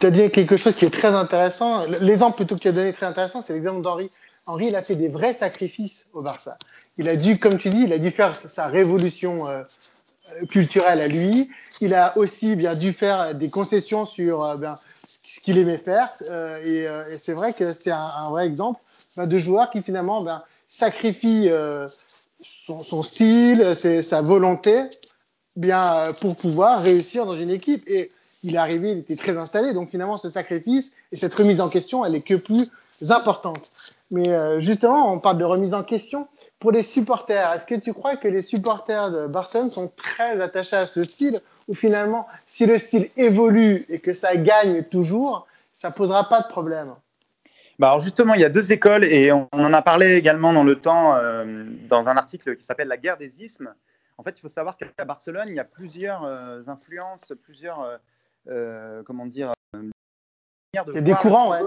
Tu 0.00 0.06
as 0.06 0.10
dit 0.10 0.30
quelque 0.30 0.56
chose 0.56 0.76
qui 0.76 0.84
est 0.84 0.90
très 0.90 1.08
intéressant. 1.08 1.84
L'exemple 2.02 2.36
plutôt 2.36 2.56
que 2.56 2.60
tu 2.60 2.68
as 2.68 2.72
donné 2.72 2.92
très 2.92 3.06
intéressant, 3.06 3.40
c'est 3.40 3.54
l'exemple 3.54 3.80
d'Henri. 3.80 4.10
Henri, 4.46 4.66
il 4.68 4.76
a 4.76 4.82
fait 4.82 4.94
des 4.94 5.08
vrais 5.08 5.32
sacrifices 5.32 6.08
au 6.12 6.22
Barça. 6.22 6.56
Il 6.98 7.08
a 7.08 7.16
dû, 7.16 7.38
comme 7.38 7.58
tu 7.58 7.68
dis, 7.68 7.82
il 7.82 7.92
a 7.92 7.98
dû 7.98 8.10
faire 8.10 8.34
sa 8.34 8.66
révolution 8.66 9.46
euh, 9.48 9.62
culturelle 10.48 11.00
à 11.00 11.08
lui. 11.08 11.50
Il 11.80 11.94
a 11.94 12.16
aussi 12.18 12.56
bien 12.56 12.74
dû 12.74 12.92
faire 12.92 13.34
des 13.34 13.50
concessions 13.50 14.04
sur 14.04 14.56
bien, 14.56 14.78
ce 15.06 15.40
qu'il 15.40 15.58
aimait 15.58 15.78
faire. 15.78 16.10
et, 16.64 16.86
c'est 17.16 17.34
vrai 17.34 17.52
que 17.52 17.72
c'est 17.72 17.90
un, 17.90 18.30
vrai 18.30 18.46
exemple 18.46 18.80
de 19.26 19.38
joueurs 19.38 19.70
qui 19.70 19.82
finalement 19.82 20.22
ben, 20.22 20.42
sacrifient 20.66 21.48
euh, 21.50 21.88
son, 22.42 23.02
style, 23.02 23.74
sa 23.74 24.22
volonté 24.22 24.84
bien 25.56 26.12
pour 26.20 26.36
pouvoir 26.36 26.82
réussir 26.82 27.26
dans 27.26 27.36
une 27.36 27.50
équipe. 27.50 27.82
Et 27.88 28.12
il 28.44 28.54
est 28.54 28.58
arrivé, 28.58 28.92
il 28.92 28.98
était 28.98 29.16
très 29.16 29.36
installé, 29.36 29.74
donc 29.74 29.90
finalement 29.90 30.16
ce 30.16 30.28
sacrifice 30.28 30.94
et 31.12 31.16
cette 31.16 31.34
remise 31.34 31.60
en 31.60 31.68
question, 31.68 32.04
elle 32.04 32.14
est 32.14 32.22
que 32.22 32.34
plus 32.34 32.70
importante. 33.10 33.70
Mais 34.10 34.28
euh, 34.28 34.60
justement, 34.60 35.12
on 35.12 35.18
parle 35.18 35.38
de 35.38 35.44
remise 35.44 35.74
en 35.74 35.82
question. 35.82 36.28
Pour 36.58 36.72
les 36.72 36.82
supporters, 36.82 37.52
est-ce 37.52 37.66
que 37.66 37.76
tu 37.76 37.92
crois 37.92 38.16
que 38.16 38.26
les 38.26 38.42
supporters 38.42 39.10
de 39.10 39.26
Barcelone 39.26 39.70
sont 39.70 39.92
très 39.96 40.40
attachés 40.40 40.76
à 40.76 40.86
ce 40.86 41.04
style 41.04 41.38
ou 41.68 41.74
finalement, 41.74 42.26
si 42.52 42.66
le 42.66 42.78
style 42.78 43.10
évolue 43.16 43.86
et 43.88 44.00
que 44.00 44.12
ça 44.12 44.36
gagne 44.36 44.82
toujours, 44.84 45.46
ça 45.72 45.90
posera 45.90 46.28
pas 46.28 46.40
de 46.40 46.48
problème? 46.48 46.94
Bah 47.78 47.88
alors 47.88 48.00
justement, 48.00 48.34
il 48.34 48.40
y 48.40 48.44
a 48.44 48.48
deux 48.48 48.72
écoles 48.72 49.04
et 49.04 49.30
on, 49.30 49.48
en 49.52 49.72
a 49.72 49.82
parlé 49.82 50.16
également 50.16 50.52
dans 50.52 50.64
le 50.64 50.76
temps 50.76 51.14
euh, 51.14 51.64
dans 51.88 52.08
un 52.08 52.16
article 52.16 52.56
qui 52.56 52.64
s'appelle 52.64 52.88
La 52.88 52.96
guerre 52.96 53.16
des 53.16 53.44
ismes. 53.44 53.72
En 54.16 54.24
fait, 54.24 54.36
il 54.36 54.40
faut 54.40 54.48
savoir 54.48 54.76
qu'à 54.76 55.04
Barcelone, 55.04 55.46
il 55.46 55.54
y 55.54 55.60
a 55.60 55.64
plusieurs 55.64 56.24
euh, 56.24 56.62
influences, 56.66 57.32
plusieurs 57.40 58.00
euh, 58.48 59.02
comment 59.04 59.26
dire, 59.26 59.52
de 59.74 61.00
des 61.00 61.14
courants, 61.14 61.52
ouais. 61.52 61.60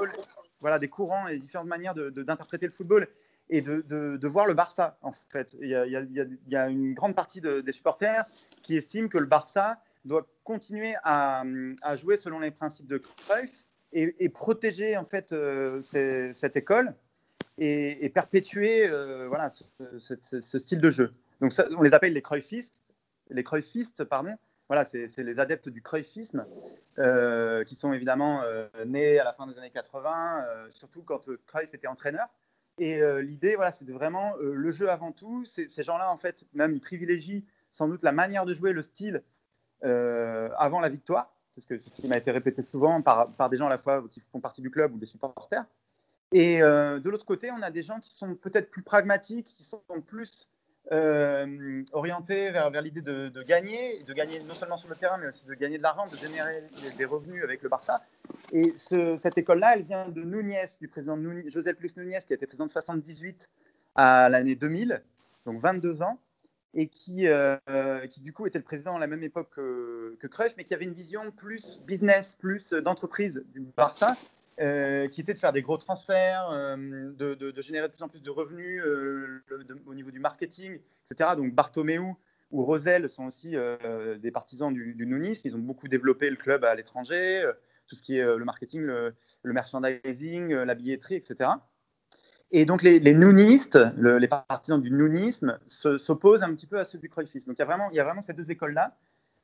Voilà, 0.60 0.80
des 0.80 0.89
courants 0.89 1.27
et 1.27 1.38
différentes 1.38 1.70
manières 1.70 1.96
d'interpréter 1.96 2.65
le 2.65 2.74
football 2.74 3.08
et 3.50 3.62
de, 3.62 3.82
de, 3.82 4.27
voir 4.27 4.46
le 4.46 4.53
Barça, 4.53 4.98
en 5.01 5.12
fait. 5.30 5.56
Il 5.62 5.70
y 5.70 5.75
a, 5.75 5.86
il 5.86 6.38
y 6.48 6.56
a, 6.56 6.68
une 6.68 6.94
grande 6.94 7.15
partie 7.15 7.41
des 7.41 7.72
supporters 7.72 8.25
qui 8.62 8.75
estiment 8.75 9.08
que 9.08 9.18
le 9.18 9.25
Barça 9.25 9.82
doit 10.06 10.27
continuer 10.44 10.96
à, 11.03 11.44
à 11.82 11.96
jouer 11.96 12.18
selon 12.18 12.39
les 12.39 12.51
principes 12.51 12.88
de 12.88 12.98
Cruyff 12.98 13.71
et, 13.93 14.29
protéger, 14.29 14.98
en 14.98 15.05
fait, 15.05 15.31
euh, 15.31 15.81
cette 15.81 16.55
école 16.55 16.93
et, 17.57 18.10
perpétuer 18.10 18.88
voilà, 19.27 19.50
ce, 20.00 20.57
style 20.57 20.79
de 20.79 20.89
jeu. 20.89 21.13
Donc, 21.41 21.53
on 21.77 21.81
les 21.81 21.93
appelle 21.93 22.13
les 22.13 22.21
Cruyffistes, 22.21 22.79
les 23.29 23.43
Cruyffistes, 23.43 24.03
pardon, 24.03 24.38
voilà, 24.71 24.86
c'est 24.86 25.17
les 25.17 25.41
adeptes 25.41 25.67
du 25.67 25.81
cruyffisme 25.81 26.45
euh, 26.98 27.65
qui 27.65 27.75
sont 27.75 27.91
évidemment 27.91 28.41
euh, 28.43 28.69
nés 28.86 29.19
à 29.19 29.25
la 29.25 29.33
fin 29.33 29.45
des 29.45 29.57
années 29.57 29.69
80, 29.69 30.45
euh, 30.45 30.67
surtout 30.69 31.03
quand 31.03 31.29
Cruyff 31.45 31.74
était 31.74 31.88
entraîneur. 31.88 32.29
Et 32.77 33.01
l'idée, 33.21 33.55
voilà, 33.57 33.74
c'est 33.74 33.88
vraiment 33.91 34.33
le 34.38 34.71
jeu 34.71 34.89
avant 34.89 35.12
tout. 35.12 35.43
Ces 35.43 35.83
gens-là, 35.83 36.10
en 36.10 36.15
fait, 36.15 36.45
même 36.53 36.74
ils 36.74 36.79
privilégient 36.79 37.45
sans 37.74 37.89
doute 37.89 38.01
la 38.01 38.13
manière 38.13 38.45
de 38.45 38.53
jouer, 38.53 38.71
le 38.71 38.81
style 38.81 39.24
avant 39.83 40.79
la 40.79 40.88
victoire. 40.88 41.36
C'est 41.51 41.62
ce, 41.62 41.89
qui 41.89 42.08
m'a 42.08 42.17
été 42.17 42.31
répété 42.31 42.63
souvent 42.63 43.01
par, 43.01 43.50
des 43.50 43.58
gens 43.58 43.67
à 43.67 43.70
la 43.70 43.77
fois 43.77 44.03
qui 44.10 44.20
font 44.20 44.39
partie 44.39 44.62
du 44.62 44.72
club 44.72 44.93
ou 44.96 44.98
des 44.98 45.05
supporters. 45.05 45.65
Et 46.31 46.60
de 46.60 47.10
l'autre 47.10 47.25
côté, 47.25 47.51
on 47.51 47.62
a 47.62 47.70
des 47.72 47.84
gens 47.84 48.00
qui 48.00 48.15
sont 48.15 48.36
peut-être 48.36 48.72
plus 48.72 48.84
pragmatiques, 48.84 49.48
qui 49.48 49.63
sont 49.63 49.81
plus 50.08 50.48
euh, 50.91 51.84
orienté 51.93 52.50
vers, 52.50 52.70
l'idée 52.81 53.01
de, 53.01 53.43
gagner, 53.43 54.03
de 54.03 54.13
gagner 54.13 54.39
non 54.39 54.53
seulement 54.53 54.77
sur 54.77 54.89
le 54.89 54.96
terrain, 54.96 55.17
mais 55.17 55.27
aussi 55.27 55.46
de 55.46 55.53
gagner 55.53 55.77
de 55.77 55.84
l'argent, 55.84 56.08
de 56.08 56.15
générer 56.17 56.63
des 56.98 57.05
revenus 57.05 57.43
avec 57.43 57.62
le 57.62 57.70
Barça. 57.70 58.03
Et 58.51 58.74
ce, 58.77 59.15
cette 59.17 59.38
école-là, 59.38 59.75
elle 59.75 59.84
vient 59.84 60.10
de 60.10 60.22
Núñez, 60.22 60.65
du 60.81 60.88
président 60.88 61.17
José 61.48 61.74
Plus 61.74 61.96
Núñez, 61.96 62.20
qui 62.25 62.34
a 62.34 62.36
été 62.36 62.48
président 62.48 62.65
de 62.65 62.72
78 62.72 63.50
à 63.96 64.27
l'année 64.27 64.55
2000, 64.55 65.01
donc 65.46 65.62
22 65.62 66.01
ans, 66.01 66.20
et 66.74 66.88
qui, 66.88 67.28
euh, 67.28 67.58
qui 68.08 68.22
du 68.22 68.34
coup 68.34 68.48
était 68.48 68.60
le 68.60 68.63
président 68.63 68.96
à 68.96 69.00
la 69.00 69.08
même 69.08 69.24
époque 69.24 69.50
que, 69.51 70.18
que 70.20 70.28
mais 70.58 70.63
qui 70.63 70.74
avait 70.74 70.86
une 70.86 70.94
vision 70.94 71.32
plus 71.32 71.80
business, 71.86 72.36
plus 72.40 72.72
d'entreprise 72.72 73.44
du 73.54 73.62
Barça, 73.75 74.16
euh, 74.60 75.08
qui 75.08 75.22
était 75.22 75.34
de 75.34 75.40
faire 75.40 75.54
des 75.54 75.63
gros 75.63 75.78
transferts, 75.78 76.50
euh, 76.51 76.75
de, 77.18 77.34
de, 77.34 77.62
générer 77.62 77.88
de 77.88 77.94
plus 77.94 78.04
en 78.04 78.10
plus 78.10 78.22
de 78.22 78.30
revenus 78.30 78.84
euh, 78.86 79.42
au 79.88 79.96
niveau 79.96 80.12
du 80.12 80.20
marketing, 80.20 80.80
etc. 81.10 81.32
Donc 81.36 81.54
Bartomeu 81.54 82.00
ou 82.51 82.63
Rosel 82.63 83.10
sont 83.10 83.25
aussi 83.25 83.56
des 84.20 84.32
partisans 84.32 84.74
du, 84.74 84.94
du, 84.94 85.08
nounisme. 85.08 85.48
Ils 85.48 85.56
ont 85.56 85.60
beaucoup 85.60 85.88
développé 85.88 86.30
le 86.30 86.36
club 86.36 86.66
à 86.66 86.75
l'étranger, 86.75 87.50
tout 87.88 87.96
ce 87.96 88.04
qui 88.04 88.18
est 88.18 88.24
le 88.24 88.44
marketing, 88.44 88.82
le, 88.82 89.13
merchandising, 89.46 90.54
la 90.54 90.75
billetterie, 90.75 91.16
etc. 91.16 91.51
Et 92.51 92.65
donc 92.65 92.84
les, 92.84 93.00
les 93.00 93.13
nounistes, 93.13 93.79
les 93.98 94.27
partisans 94.27 94.81
du 94.81 94.91
nounisme, 94.91 95.58
s'opposent 95.67 96.43
un 96.43 96.53
petit 96.53 96.67
peu 96.67 96.79
à 96.79 96.86
ceux 96.86 97.00
du 97.00 97.10
cruyffisme. 97.10 97.48
Donc 97.48 97.58
il 97.58 97.96
y 97.96 98.00
a 98.00 98.03
vraiment, 98.03 98.22
ces 98.22 98.34
deux 98.34 98.50
écoles-là. 98.51 98.96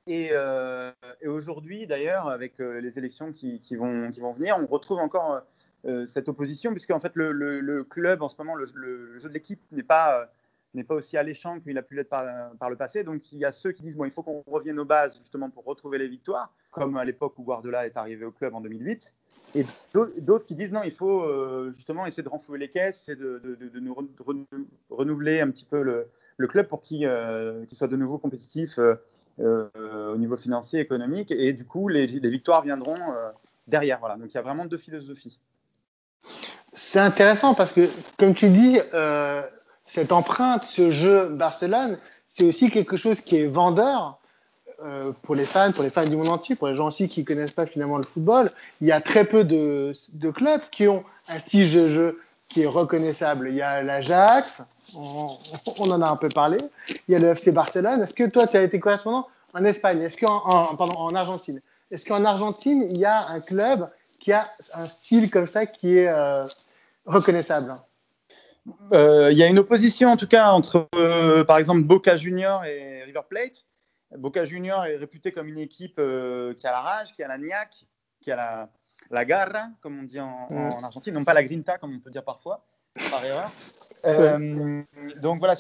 Euh, 0.09 0.91
et, 1.21 1.27
aujourd'hui, 1.27 1.85
d'ailleurs, 1.87 2.29
avec 2.29 2.59
euh, 2.59 2.79
les 2.79 2.97
élections 2.97 3.31
qui, 3.31 3.59
vont, 3.75 4.09
venir, 4.33 4.57
on 4.59 4.65
retrouve 4.65 4.99
encore 4.99 5.41
euh, 5.85 6.05
cette 6.05 6.29
opposition, 6.29 6.71
puisque 6.71 6.91
en 6.91 6.99
fait, 6.99 7.11
le, 7.15 7.83
club, 7.83 8.21
en 8.21 8.29
ce 8.29 8.37
moment, 8.37 8.55
le, 8.55 8.65
jeu 9.19 9.29
de 9.29 9.33
l'équipe 9.33 9.61
n'est 9.71 9.83
pas, 9.83 10.29
n'est 10.77 10.83
pas 10.83 10.95
aussi 10.95 11.17
alléchant 11.17 11.59
qu'il 11.59 11.77
a 11.77 11.81
pu 11.81 11.95
l'être 11.95 12.09
par, 12.09 12.69
le 12.69 12.75
passé. 12.75 13.03
Donc, 13.03 13.31
il 13.31 13.39
y 13.39 13.45
a 13.45 13.51
ceux 13.51 13.71
qui 13.71 13.83
disent 13.83 13.97
bon, 13.97 14.05
il 14.05 14.11
faut 14.11 14.23
qu'on 14.23 14.43
revienne 14.47 14.79
aux 14.79 14.85
bases, 14.85 15.17
justement, 15.17 15.49
pour 15.49 15.65
retrouver 15.65 15.97
les 15.97 16.07
victoires, 16.07 16.53
comme 16.71 16.97
à 16.97 17.05
l'époque 17.05 17.37
où 17.37 17.43
Guardiola 17.43 17.85
est 17.85 17.97
arrivé 17.97 18.25
au 18.25 18.31
club 18.31 18.55
en 18.55 18.61
2008. 18.61 19.13
Et 19.55 19.65
d'autres 19.93 20.45
qui 20.45 20.55
disent 20.55 20.71
non, 20.71 20.83
il 20.83 20.91
faut 20.91 21.25
justement 21.71 22.05
essayer 22.05 22.23
de 22.23 22.29
renflouer 22.29 22.59
les 22.59 22.69
caisses, 22.69 23.09
et 23.09 23.15
de, 23.15 23.41
de, 23.59 23.79
nous 23.79 23.95
renouveler 24.89 25.41
un 25.41 25.49
petit 25.49 25.65
peu 25.65 25.81
le, 25.81 26.47
club 26.47 26.67
pour 26.67 26.81
qu'il 26.81 27.07
soit 27.71 27.87
de 27.87 27.95
nouveau 27.95 28.17
compétitif 28.17 28.79
euh, 29.39 30.13
au 30.13 30.17
niveau 30.17 30.35
financier, 30.35 30.79
économique, 30.79 31.29
et 31.29 31.53
du 31.53 31.63
coup, 31.63 31.89
les, 31.89 32.07
victoires 32.07 32.63
viendront 32.63 32.95
euh, 32.95 33.29
derrière. 33.67 33.99
Voilà. 33.99 34.15
Donc 34.15 34.31
il 34.31 34.33
y 34.33 34.37
a 34.39 34.41
vraiment 34.41 34.65
deux 34.65 34.77
philosophies. 34.77 35.39
C'est 36.73 36.99
intéressant 36.99 37.53
parce 37.53 37.71
que, 37.71 37.87
comme 38.17 38.33
tu 38.33 38.49
dis, 38.49 38.79
euh, 38.95 39.43
cette 39.87 40.11
empreinte, 40.11 40.65
ce 40.65 40.91
jeu 40.91 41.29
Barcelone, 41.29 41.97
c'est 42.27 42.45
aussi 42.45 42.69
quelque 42.69 42.97
chose 42.97 43.21
qui 43.21 43.37
est 43.37 43.47
vendeur 43.47 44.19
euh, 44.83 45.11
pour 45.23 45.33
les 45.33 45.45
fans, 45.45 45.71
pour 45.71 45.83
les 45.83 45.89
fans 45.89 46.05
du 46.05 46.15
monde 46.15 46.29
entier, 46.29 46.55
pour 46.55 46.67
les 46.67 46.75
gens 46.75 46.87
aussi 46.87 47.07
qui 47.07 47.25
connaissent 47.25 47.53
pas 47.53 47.65
finalement 47.65 47.97
le 47.97 48.03
football. 48.03 48.51
Il 48.81 48.87
y 48.87 48.91
a 48.91 49.01
très 49.01 49.23
peu 49.23 49.43
de, 49.43 49.93
de 50.13 50.29
clubs 50.29 50.61
qui 50.71 50.87
ont 50.87 51.03
un 51.29 51.39
style 51.39 51.73
de 51.73 51.87
jeu 51.87 52.21
qui 52.47 52.61
est 52.61 52.67
reconnaissable. 52.67 53.49
Il 53.49 53.55
y 53.55 53.61
a 53.61 53.81
l'Ajax, 53.81 54.61
on, 54.95 55.37
on, 55.79 55.91
en 55.91 56.01
a 56.01 56.09
un 56.09 56.15
peu 56.15 56.29
parlé. 56.29 56.57
Il 57.07 57.13
y 57.13 57.15
a 57.15 57.19
le 57.19 57.29
FC 57.29 57.51
Barcelone. 57.51 58.01
Est-ce 58.01 58.13
que 58.13 58.25
toi, 58.25 58.45
tu 58.45 58.57
as 58.57 58.63
été 58.63 58.79
correspondant 58.79 59.27
en 59.53 59.65
Espagne? 59.65 60.01
Est-ce 60.01 60.17
qu'en 60.17 60.43
en, 60.45 60.75
pardon, 60.75 60.97
en 60.97 61.15
Argentine? 61.15 61.61
Est-ce 61.91 62.05
qu'en 62.05 62.23
Argentine, 62.23 62.85
il 62.89 62.99
y 62.99 63.05
a 63.05 63.27
un 63.29 63.39
club 63.39 63.89
qui 64.19 64.31
a 64.31 64.47
un 64.73 64.87
style 64.87 65.29
comme 65.29 65.47
ça 65.47 65.65
qui 65.65 65.97
est 65.97 66.07
euh, 66.07 66.45
reconnaissable? 67.05 67.75
Il 68.91 69.37
y 69.37 69.43
a 69.43 69.47
une 69.47 69.59
opposition 69.59 70.11
en 70.11 70.17
tout 70.17 70.27
cas 70.27 70.51
entre, 70.51 70.87
euh, 70.95 71.43
par 71.43 71.57
exemple, 71.57 71.81
Boca 71.83 72.17
Junior 72.17 72.65
et 72.65 73.03
River 73.03 73.21
Plate. 73.29 73.65
Boca 74.17 74.45
Junior 74.45 74.85
est 74.85 74.97
réputé 74.97 75.31
comme 75.31 75.47
une 75.47 75.59
équipe 75.59 75.95
qui 75.95 76.67
a 76.67 76.71
la 76.71 76.81
rage, 76.81 77.13
qui 77.13 77.23
a 77.23 77.27
la 77.27 77.37
niaque, 77.37 77.85
qui 78.21 78.31
a 78.31 78.35
la, 78.35 78.69
la 79.09 79.25
garra, 79.25 79.67
comme 79.81 79.99
on 79.99 80.03
dit 80.03 80.19
en. 80.19 80.49
Argentine, 80.83 81.13
non 81.13 81.25
pas 81.25 81.33
la 81.33 81.43
grinta, 81.43 81.77
comme 81.77 81.95
on 81.95 81.99
peut 81.99 82.11
dire 82.11 82.23
parfois, 82.23 82.65
par 83.11 83.23
erreur. 83.25 83.51
Euh, 84.05 84.83
donc 85.21 85.39
voilà, 85.39 85.55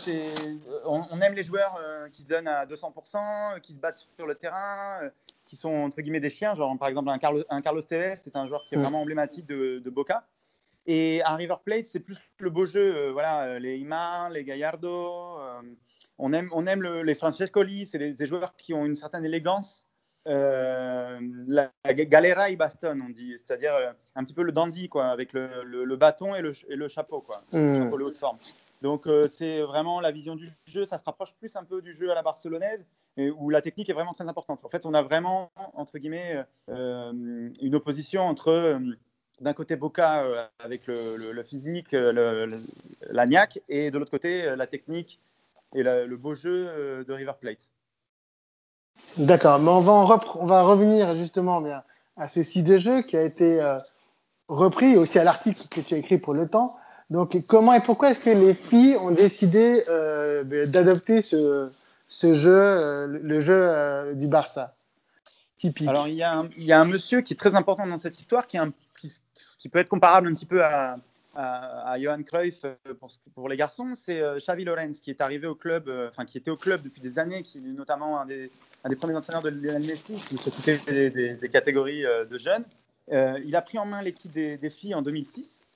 on, 0.85 1.03
on, 1.11 1.21
aime 1.21 1.33
les 1.33 1.43
joueurs 1.43 1.77
euh, 1.81 2.07
qui 2.09 2.23
se 2.23 2.27
donnent 2.27 2.47
à 2.47 2.65
200%, 2.65 3.59
qui 3.61 3.73
se 3.73 3.79
battent 3.79 4.07
sur 4.15 4.27
le 4.27 4.35
terrain, 4.35 4.99
euh, 5.01 5.09
qui 5.45 5.55
sont 5.55 5.73
entre 5.73 6.01
guillemets 6.01 6.19
des 6.19 6.29
chiens. 6.29 6.55
Genre 6.55 6.77
par 6.77 6.87
exemple 6.87 7.09
un 7.09 7.17
Carlos, 7.17 7.43
un 7.49 7.61
Carlos 7.61 7.81
Tevez, 7.81 8.15
c'est 8.15 8.35
un 8.35 8.47
joueur 8.47 8.63
qui 8.65 8.75
est 8.75 8.77
vraiment 8.77 9.01
emblématique 9.01 9.45
de, 9.45 9.81
Boca. 9.89 10.25
Et 10.87 11.21
à 11.23 11.35
River 11.35 11.57
Plate, 11.63 11.85
c'est 11.85 11.99
plus 11.99 12.17
le 12.39 12.49
beau 12.49 12.65
jeu. 12.65 13.11
voilà, 13.11 13.59
les 13.59 13.77
Imar, 13.77 14.29
les 14.29 14.43
Gallardo. 14.43 15.37
on 16.17 16.33
aime, 16.33 16.49
on 16.53 16.65
aime 16.65 16.81
les 16.83 17.15
Francescoli, 17.15 17.85
c'est 17.85 17.99
des, 17.99 18.25
joueurs 18.25 18.55
qui 18.55 18.73
ont 18.73 18.85
une 18.85 18.95
certaine 18.95 19.25
élégance 19.25 19.87
euh, 20.27 21.19
la, 21.47 21.71
galera 21.93 22.49
y 22.49 22.57
baston, 22.57 22.99
on 23.05 23.09
dit, 23.09 23.35
c'est-à-dire 23.37 23.73
euh, 23.75 23.91
un 24.15 24.23
petit 24.25 24.33
peu 24.33 24.43
le 24.43 24.51
dandy, 24.51 24.89
quoi, 24.89 25.07
avec 25.07 25.31
le, 25.31 25.63
le, 25.63 25.95
bâton 25.95 26.35
et 26.35 26.41
le, 26.41 26.51
et 26.67 26.75
le, 26.75 26.87
chapeau, 26.89 27.21
quoi, 27.21 27.43
le 27.53 27.73
chapeau 27.75 27.97
de 27.97 28.03
haute 28.03 28.17
forme. 28.17 28.37
Donc 28.81 29.07
euh, 29.07 29.27
c'est 29.27 29.61
vraiment 29.61 30.01
la 30.01 30.11
vision 30.11 30.35
du 30.35 30.51
jeu, 30.65 30.85
ça 30.85 30.99
se 30.99 31.03
rapproche 31.05 31.33
plus 31.35 31.55
un 31.55 31.63
peu 31.63 31.81
du 31.81 31.93
jeu 31.93 32.11
à 32.11 32.15
la 32.15 32.23
barcelonaise, 32.23 32.85
où 33.17 33.49
la 33.49 33.61
technique 33.61 33.89
est 33.89 33.93
vraiment 33.93 34.11
très 34.11 34.27
importante. 34.27 34.63
En 34.63 34.69
fait, 34.69 34.85
on 34.85 34.93
a 34.93 35.01
vraiment, 35.01 35.49
entre 35.73 35.97
guillemets, 35.97 36.43
une 36.67 37.73
opposition 37.73 38.21
entre 38.21 38.79
d'un 39.41 39.53
côté 39.53 39.75
Boca 39.75 40.23
avec 40.59 40.87
le, 40.87 41.43
physique, 41.43 41.91
la 41.91 43.25
niaque, 43.25 43.59
et 43.69 43.91
de 43.91 43.97
l'autre 43.97 44.11
côté 44.11 44.55
la 44.55 44.67
technique 44.67 45.19
et 45.75 45.83
le 45.83 46.15
beau 46.15 46.33
jeu 46.35 47.03
de 47.07 47.13
River 47.13 47.33
Plate. 47.39 47.71
D'accord, 49.17 49.59
mais 49.59 49.69
on 49.69 49.81
va, 49.81 50.19
on 50.35 50.45
va 50.45 50.61
revenir 50.63 51.15
justement 51.15 51.61
bien 51.61 51.83
à 52.17 52.27
ce 52.27 52.43
site 52.43 52.65
de 52.65 52.77
jeu 52.77 53.03
qui 53.03 53.15
a 53.15 53.23
été 53.23 53.61
euh, 53.61 53.79
repris 54.47 54.97
aussi 54.97 55.19
à 55.19 55.23
l'article 55.23 55.67
que 55.69 55.81
tu 55.81 55.93
as 55.93 55.97
écrit 55.97 56.17
pour 56.17 56.33
le 56.33 56.47
temps. 56.47 56.75
Donc, 57.09 57.37
comment 57.47 57.73
et 57.73 57.81
pourquoi 57.81 58.11
est-ce 58.11 58.19
que 58.19 58.29
les 58.29 58.53
filles 58.53 58.97
ont 58.97 59.11
décidé 59.11 59.83
euh, 59.87 60.65
d'adopter 60.65 61.21
ce, 61.21 61.69
ce 62.07 62.33
jeu, 62.33 62.53
euh, 62.53 63.07
le 63.07 63.39
jeu 63.39 63.57
euh, 63.57 64.13
du 64.13 64.27
Barça? 64.27 64.75
Typique 65.55 65.87
Alors, 65.87 66.07
il 66.07 66.15
y, 66.15 66.23
a 66.23 66.37
un, 66.37 66.49
il 66.57 66.65
y, 66.65 66.71
a 66.71 66.79
un, 66.79 66.85
monsieur 66.85 67.21
qui 67.21 67.33
est 67.33 67.37
très 67.37 67.55
important 67.55 67.87
dans 67.87 67.97
cette 67.97 68.19
histoire, 68.19 68.45
qui, 68.45 68.57
est 68.57 68.59
un, 68.59 68.71
qui, 68.97 69.11
qui, 69.59 69.69
peut 69.69 69.79
être 69.79 69.89
comparable 69.89 70.27
un 70.27 70.33
petit 70.33 70.45
peu 70.45 70.63
à, 70.63 70.97
Johan 71.99 72.23
Cruyff 72.23 72.65
pour, 73.35 73.47
les 73.47 73.57
garçons, 73.57 73.93
c'est 73.93 74.19
Xavi 74.37 74.63
Lorenz 74.63 75.01
qui 75.01 75.11
est 75.11 75.21
arrivé 75.21 75.45
au 75.45 75.53
club, 75.53 75.87
enfin 76.09 76.25
qui 76.25 76.39
était 76.39 76.49
au 76.49 76.57
club 76.57 76.81
depuis 76.81 76.99
des 76.99 77.19
années, 77.19 77.43
qui 77.43 77.59
est 77.59 77.61
notamment 77.61 78.19
un 78.19 78.25
des, 78.25 78.49
premiers 78.99 79.15
entraîneurs 79.15 79.43
de 79.43 79.49
Lionel 79.49 79.83
Messi, 79.83 80.15
qui 80.15 80.37
s'occupait 80.39 80.79
des, 80.87 81.35
des, 81.35 81.49
catégories 81.49 82.01
de 82.01 82.37
jeunes. 82.39 82.65
il 83.11 83.55
a 83.55 83.61
pris 83.61 83.77
en 83.77 83.85
main 83.85 84.01
l'équipe 84.01 84.31
des, 84.31 84.57
des, 84.57 84.69
filles 84.71 84.95
en 84.95 85.03
2006 85.03 85.67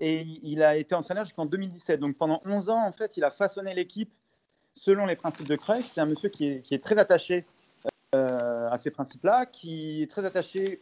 et 0.00 0.22
il 0.42 0.62
a 0.62 0.76
été 0.76 0.94
entraîneur 0.94 1.24
jusqu'en 1.24 1.46
2017. 1.46 2.00
Donc 2.00 2.16
pendant 2.16 2.40
11 2.44 2.68
ans, 2.70 2.86
en 2.86 2.92
fait, 2.92 3.16
il 3.16 3.24
a 3.24 3.30
façonné 3.30 3.74
l'équipe 3.74 4.10
selon 4.74 5.06
les 5.06 5.16
principes 5.16 5.48
de 5.48 5.56
Cruyff. 5.56 5.86
C'est 5.86 6.00
un 6.00 6.06
monsieur 6.06 6.28
qui 6.28 6.62
est, 6.70 6.82
très 6.82 6.98
attaché 6.98 7.44
euh, 8.16 8.70
à 8.70 8.78
ces 8.78 8.90
principes-là, 8.90 9.46
qui 9.46 10.02
est 10.02 10.10
très 10.10 10.24
attaché 10.24 10.80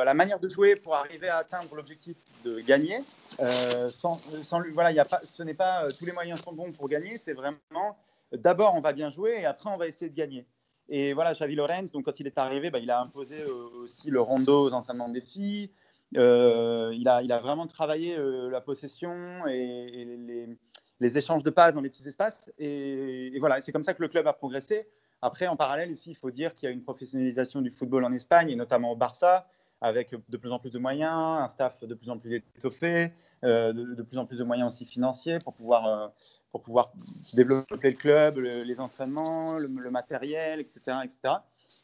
à 0.00 0.04
la 0.04 0.14
manière 0.14 0.40
de 0.40 0.48
jouer 0.48 0.74
pour 0.76 0.94
arriver 0.94 1.28
à 1.28 1.36
atteindre 1.36 1.74
l'objectif 1.74 2.16
de 2.44 2.60
gagner. 2.60 3.00
Euh, 3.40 3.88
sans, 3.88 4.58
lui, 4.60 4.72
voilà, 4.72 4.90
y 4.90 4.98
a 4.98 5.04
pas, 5.04 5.20
ce 5.24 5.42
n'est 5.42 5.54
pas 5.54 5.84
euh, 5.84 5.88
tous 5.96 6.06
les 6.06 6.12
moyens 6.12 6.42
sont 6.42 6.52
bons 6.52 6.72
pour 6.72 6.88
gagner, 6.88 7.18
c'est 7.18 7.34
vraiment 7.34 7.96
d'abord 8.32 8.74
on 8.74 8.80
va 8.80 8.92
bien 8.92 9.10
jouer 9.10 9.38
et 9.40 9.44
après 9.44 9.70
on 9.70 9.76
va 9.76 9.86
essayer 9.86 10.10
de 10.10 10.16
gagner. 10.16 10.46
Et 10.88 11.12
voilà, 11.12 11.34
Xavi 11.34 11.54
Lorenz, 11.54 11.92
donc 11.92 12.06
quand 12.06 12.18
il 12.20 12.26
est 12.26 12.38
arrivé, 12.38 12.70
bah, 12.70 12.78
il 12.78 12.90
a 12.90 13.00
imposé 13.00 13.44
aussi 13.44 14.10
le 14.10 14.20
rondo 14.20 14.68
aux 14.68 14.72
entraînements 14.72 15.10
des 15.10 15.20
filles. 15.20 15.70
Il, 16.12 16.18
a, 16.20 17.20
il, 17.22 17.32
a, 17.32 17.38
vraiment 17.38 17.66
travaillé 17.66 18.16
la 18.16 18.62
possession 18.62 19.46
et, 19.46 20.56
les, 21.00 21.18
échanges 21.18 21.42
de 21.42 21.50
passes 21.50 21.74
dans 21.74 21.82
les 21.82 21.90
petits 21.90 22.08
espaces. 22.08 22.50
Et, 22.58 23.36
voilà, 23.38 23.60
c'est 23.60 23.72
comme 23.72 23.84
ça 23.84 23.92
que 23.92 24.00
le 24.00 24.08
club 24.08 24.26
a 24.26 24.32
progressé. 24.32 24.88
Après, 25.22 25.46
en 25.46 25.56
parallèle 25.56 25.90
aussi, 25.92 26.10
il 26.10 26.16
faut 26.16 26.30
dire 26.30 26.54
qu'il 26.54 26.68
y 26.68 26.70
a 26.70 26.72
une 26.72 26.82
professionnalisation 26.82 27.60
du 27.60 27.70
football 27.70 28.04
en 28.04 28.12
Espagne, 28.12 28.50
et 28.50 28.56
notamment 28.56 28.92
au 28.92 28.96
Barça, 28.96 29.46
avec 29.80 30.14
de 30.28 30.36
plus 30.36 30.50
en 30.50 30.58
plus 30.58 30.70
de 30.70 30.78
moyens, 30.78 31.12
un 31.12 31.48
staff 31.48 31.82
de 31.82 31.94
plus 31.94 32.10
en 32.10 32.18
plus 32.18 32.34
étoffé, 32.56 33.12
euh, 33.44 33.72
de, 33.72 34.02
plus 34.02 34.18
en 34.18 34.26
plus 34.26 34.38
de 34.38 34.44
moyens 34.44 34.74
aussi 34.74 34.84
financiers 34.84 35.38
pour 35.38 35.54
pouvoir, 35.54 36.12
pour 36.50 36.62
pouvoir 36.62 36.92
développer 37.34 37.90
le 37.90 37.96
club, 37.96 38.38
les 38.38 38.80
entraînements, 38.80 39.58
le, 39.58 39.90
matériel, 39.90 40.60
etc., 40.60 40.80
etc. 41.04 41.34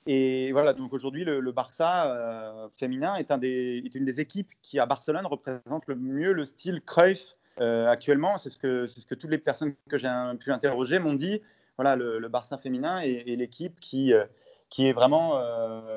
Et 0.07 0.53
voilà, 0.53 0.75
donc 0.75 0.93
aujourd'hui, 0.93 1.25
le, 1.25 1.53
Barça 1.53 2.11
euh, 2.13 2.69
féminin 2.77 3.17
est, 3.17 3.31
une 3.31 4.05
des 4.05 4.21
équipes 4.21 4.53
qui, 4.63 4.79
à 4.79 4.87
Barcelone, 4.87 5.27
représente 5.27 5.87
le 5.87 5.95
mieux 5.95 6.33
le 6.33 6.45
style 6.45 6.83
Cruyff 6.83 7.37
euh, 7.61 7.89
actuellement. 7.89 8.37
C'est 8.37 8.51
ce, 8.51 8.87
ce 8.87 9.07
que 9.07 9.15
toutes 9.15 9.31
les 9.31 9.39
personnes 9.39 9.75
que 9.89 9.97
j'ai 9.97 10.11
pu 10.41 10.53
interroger 10.53 10.99
m'ont 10.99 11.15
dit. 11.15 11.41
Voilà, 11.77 11.97
le, 11.97 12.29
Barça 12.29 12.59
féminin 12.59 13.01
est, 13.01 13.25
l'équipe 13.37 13.81
qui, 13.81 14.13
euh, 14.13 14.25
qui 14.71 14.87
est 14.87 14.93
vraiment. 14.93 15.41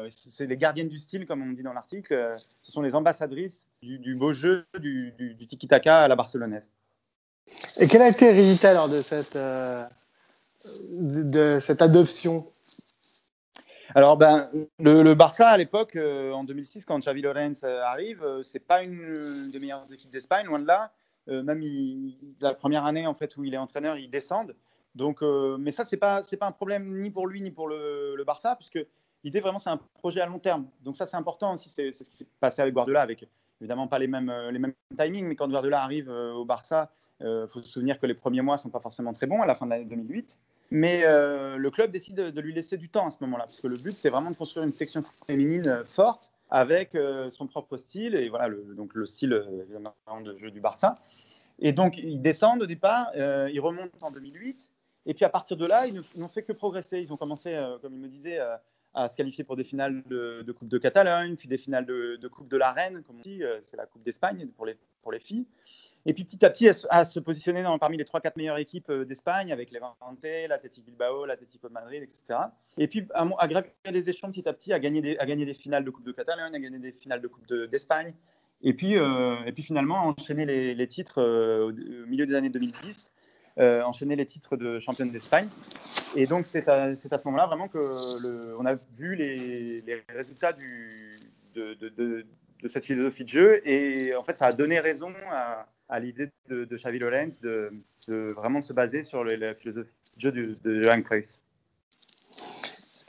c'est 0.10 0.46
les 0.46 0.58
gardiennes 0.58 0.90
du 0.90 0.98
style, 0.98 1.26
comme 1.26 1.42
on 1.42 1.52
dit 1.52 1.64
dans 1.64 1.74
l'article. 1.74 2.34
ce 2.62 2.72
sont 2.72 2.82
les 2.82 2.96
ambassadrices 2.96 3.68
du, 3.82 4.16
beau 4.16 4.34
jeu, 4.34 4.66
du, 4.80 5.14
du, 5.18 5.48
tiki-taka 5.48 6.04
à 6.04 6.08
la 6.08 6.16
barcelonaise. 6.16 6.68
Et 7.78 7.88
quel 7.88 8.02
a 8.02 8.10
été 8.10 8.32
résultat 8.32 8.72
alors 8.72 8.90
de 8.90 9.02
cette, 9.02 9.38
de 10.90 11.60
cette 11.60 11.82
adoption? 11.82 12.48
Alors, 13.96 14.18
ben, 14.18 14.50
le, 14.80 15.14
Barça, 15.14 15.48
à 15.48 15.58
l'époque, 15.58 15.96
euh, 15.96 16.32
en 16.32 16.44
2006, 16.44 16.86
quand 16.86 17.00
Xavi 17.00 17.22
Lorenz 17.22 17.62
euh, 17.64 17.82
arrive, 17.84 18.24
euh, 18.24 18.44
c'est 18.44 18.60
pas 18.60 18.84
une, 18.84 19.50
des 19.50 19.60
meilleures 19.60 19.92
équipes 19.92 20.12
d'Espagne, 20.12 20.46
loin 20.46 20.60
de 20.60 20.68
là. 20.68 20.92
même 21.28 21.64
la 22.40 22.54
première 22.54 22.86
année 22.86 23.08
en 23.08 23.14
fait 23.14 23.36
où 23.38 23.44
il 23.44 23.54
est 23.54 23.58
entraîneur, 23.58 23.98
il 23.98 24.10
descend. 24.10 24.56
Donc, 24.98 25.22
mais 25.60 25.72
ça, 25.72 25.86
c'est 25.86 25.98
pas 25.98 26.22
pas 26.40 26.48
un 26.48 26.52
problème 26.52 27.00
ni 27.00 27.10
pour 27.10 27.28
lui 27.28 27.42
ni 27.42 27.52
pour 27.52 27.68
le, 27.68 28.24
Barça, 28.26 28.56
puisque 28.56 28.80
l'idée 29.24 29.40
vraiment 29.40 29.60
c'est 29.60 29.70
un 29.70 29.80
projet 30.00 30.22
à 30.22 30.26
long 30.26 30.40
terme. 30.40 30.68
Donc 30.84 30.98
ça, 30.98 31.06
c'est 31.06 31.18
important 31.18 31.54
aussi. 31.54 31.70
C'est 31.70 31.94
ce 31.94 32.10
qui 32.10 32.18
s'est 32.18 32.28
passé 32.40 32.62
avec 32.62 32.74
Guardiola, 32.74 33.02
avec 33.02 33.28
évidemment 33.62 33.88
pas 33.88 34.00
les 34.00 34.08
mêmes 34.08 34.34
les 34.52 34.60
mêmes 34.60 34.74
timings, 34.98 35.26
mais 35.26 35.36
quand 35.36 35.48
Guardiola 35.48 35.82
arrive 35.82 36.10
au 36.10 36.46
Barça, 36.46 36.92
il 37.22 37.48
faut 37.50 37.62
se 37.62 37.70
souvenir 37.70 38.00
que 38.00 38.06
les 38.06 38.16
premiers 38.16 38.42
mois 38.42 38.58
sont 38.58 38.70
pas 38.70 38.80
forcément 38.80 39.14
très 39.14 39.28
bons 39.28 39.42
à 39.42 39.46
la 39.46 39.56
fin 39.56 39.66
de 39.66 39.72
l'année 39.72 39.86
2008. 39.86 40.38
Mais 40.70 41.04
euh, 41.06 41.58
le 41.58 41.72
club 41.72 41.92
décide 41.92 42.16
de, 42.16 42.42
lui 42.42 42.54
laisser 42.54 42.78
du 42.78 42.90
temps 42.90 43.08
à 43.08 43.12
ce 43.12 43.18
moment-là, 43.22 43.46
parce 43.46 43.62
que 43.62 43.68
le 43.68 43.78
but, 43.78 43.94
c'est 43.94 44.10
vraiment 44.10 44.32
de 44.32 44.36
construire 44.36 44.66
une 44.66 44.74
section 44.74 45.02
féminine 45.26 45.68
euh, 45.68 45.86
forte 45.86 46.30
avec 46.50 46.96
euh, 46.96 47.32
son 47.32 47.48
propre 47.48 47.78
style, 47.78 48.16
et 48.16 48.30
voilà, 48.30 48.48
le, 48.48 48.64
donc 48.76 48.94
le 48.94 49.06
style 49.06 49.30
de 49.30 50.38
jeu 50.38 50.52
du 50.52 50.60
Barça. 50.60 50.96
Et 51.60 51.72
donc, 51.72 51.98
ils 51.98 52.22
descendent 52.22 52.62
au 52.62 52.66
départ, 52.66 53.10
ils 53.16 53.60
remontent 53.60 53.98
en 54.02 54.12
2008, 54.12 54.70
et 55.08 55.14
puis 55.14 55.26
à 55.26 55.30
partir 55.30 55.58
de 55.58 55.66
là, 55.66 55.88
ils 55.88 56.02
n'ont 56.16 56.28
fait 56.28 56.44
que 56.44 56.54
progresser. 56.54 57.00
Ils 57.00 57.12
ont 57.12 57.18
commencé, 57.18 57.58
comme 57.82 57.96
il 57.96 58.02
me 58.02 58.08
disait, 58.08 58.40
à 58.94 59.10
se 59.10 59.16
qualifier 59.16 59.44
pour 59.44 59.56
des 59.56 59.64
finales 59.64 60.04
de, 60.06 60.52
Coupe 60.52 60.68
de 60.68 60.78
Catalogne, 60.78 61.36
puis 61.36 61.48
des 61.48 61.58
finales 61.58 61.86
de, 61.86 62.28
Coupe 62.28 62.48
de 62.48 62.58
la 62.58 62.72
Reine, 62.72 63.02
comme 63.04 63.18
on 63.18 63.22
dit, 63.22 63.42
c'est 63.64 63.78
la 63.78 63.86
Coupe 63.86 64.04
d'Espagne 64.04 64.48
pour 64.56 64.66
les, 64.66 64.78
pour 65.02 65.12
les 65.12 65.20
filles. 65.20 65.48
Et 66.08 66.14
puis 66.14 66.24
petit 66.24 66.44
à 66.46 66.50
petit, 66.50 66.70
à, 66.90 67.04
se 67.04 67.20
positionner 67.20 67.66
parmi 67.82 67.98
les 67.98 68.06
3-4 68.06 68.32
meilleures 68.38 68.58
équipes 68.58 68.90
euh, 68.90 69.04
d'Espagne, 69.04 69.52
avec 69.52 69.72
les 69.72 69.80
Levante, 69.80 69.98
l'Athletic 70.24 70.86
Bilbao, 70.86 71.26
l'Atlético 71.26 71.68
de 71.68 71.74
Madrid, 71.74 72.02
etc. 72.02 72.40
Et 72.78 72.88
puis 72.88 73.06
à, 73.14 73.28
à 73.38 73.48
gravir 73.50 73.70
les 73.92 74.10
échelons 74.10 74.32
petit 74.32 74.48
à 74.48 74.54
petit, 74.54 74.72
à 74.72 74.80
gagner 74.80 75.02
des, 75.02 75.18
à 75.18 75.26
gagner 75.26 75.46
des 75.46 75.54
finales 75.54 75.84
de 75.84 75.90
Coupe 75.90 76.06
de 76.06 76.14
Catalogne, 76.14 76.56
à 76.56 76.60
gagner 76.60 76.80
des 76.80 76.94
finales 76.94 77.20
de 77.20 77.28
Coupe 77.28 77.46
d'Espagne. 77.70 78.14
et, 78.62 78.74
puis, 78.74 78.98
euh, 78.98 79.36
et 79.46 79.52
puis 79.52 79.64
finalement, 79.64 79.98
enchaîner 79.98 80.46
les, 80.46 80.88
titres 80.88 81.22
euh, 81.22 81.72
au 81.72 82.08
milieu 82.08 82.26
des 82.26 82.36
années 82.36 82.50
2010, 82.50 83.12
enchaîner 83.58 84.16
les 84.16 84.26
titres 84.26 84.56
de 84.56 84.80
championne 84.80 85.12
d'Espagne. 85.12 85.48
Et 86.16 86.26
donc 86.28 86.46
c'est 86.46 86.68
à, 86.68 86.96
ce 86.96 87.08
moment-là 87.26 87.48
vraiment 87.48 87.68
que 87.68 87.78
le, 88.22 88.56
a 88.68 88.76
vu 88.94 89.16
les, 89.16 90.04
résultats 90.10 90.54
de, 90.54 92.26
cette 92.66 92.86
philosophie 92.86 93.24
de 93.24 93.30
jeu. 93.30 93.68
Et 93.68 94.16
en 94.16 94.24
fait, 94.24 94.38
ça 94.38 94.48
a 94.48 94.54
donné 94.54 94.80
raison 94.80 95.12
à 95.90 96.00
l'idée 96.00 96.30
de, 96.50 96.66
Xavi 96.76 97.00
Lorenz 97.00 97.40
de, 97.42 97.72
vraiment 98.08 98.62
se 98.62 98.74
baser 98.74 99.04
sur 99.04 99.24
la 99.24 99.56
philosophie 99.56 99.92
de 100.16 100.22
jeu 100.22 100.32
de, 100.32 100.82
Johan. 100.82 101.02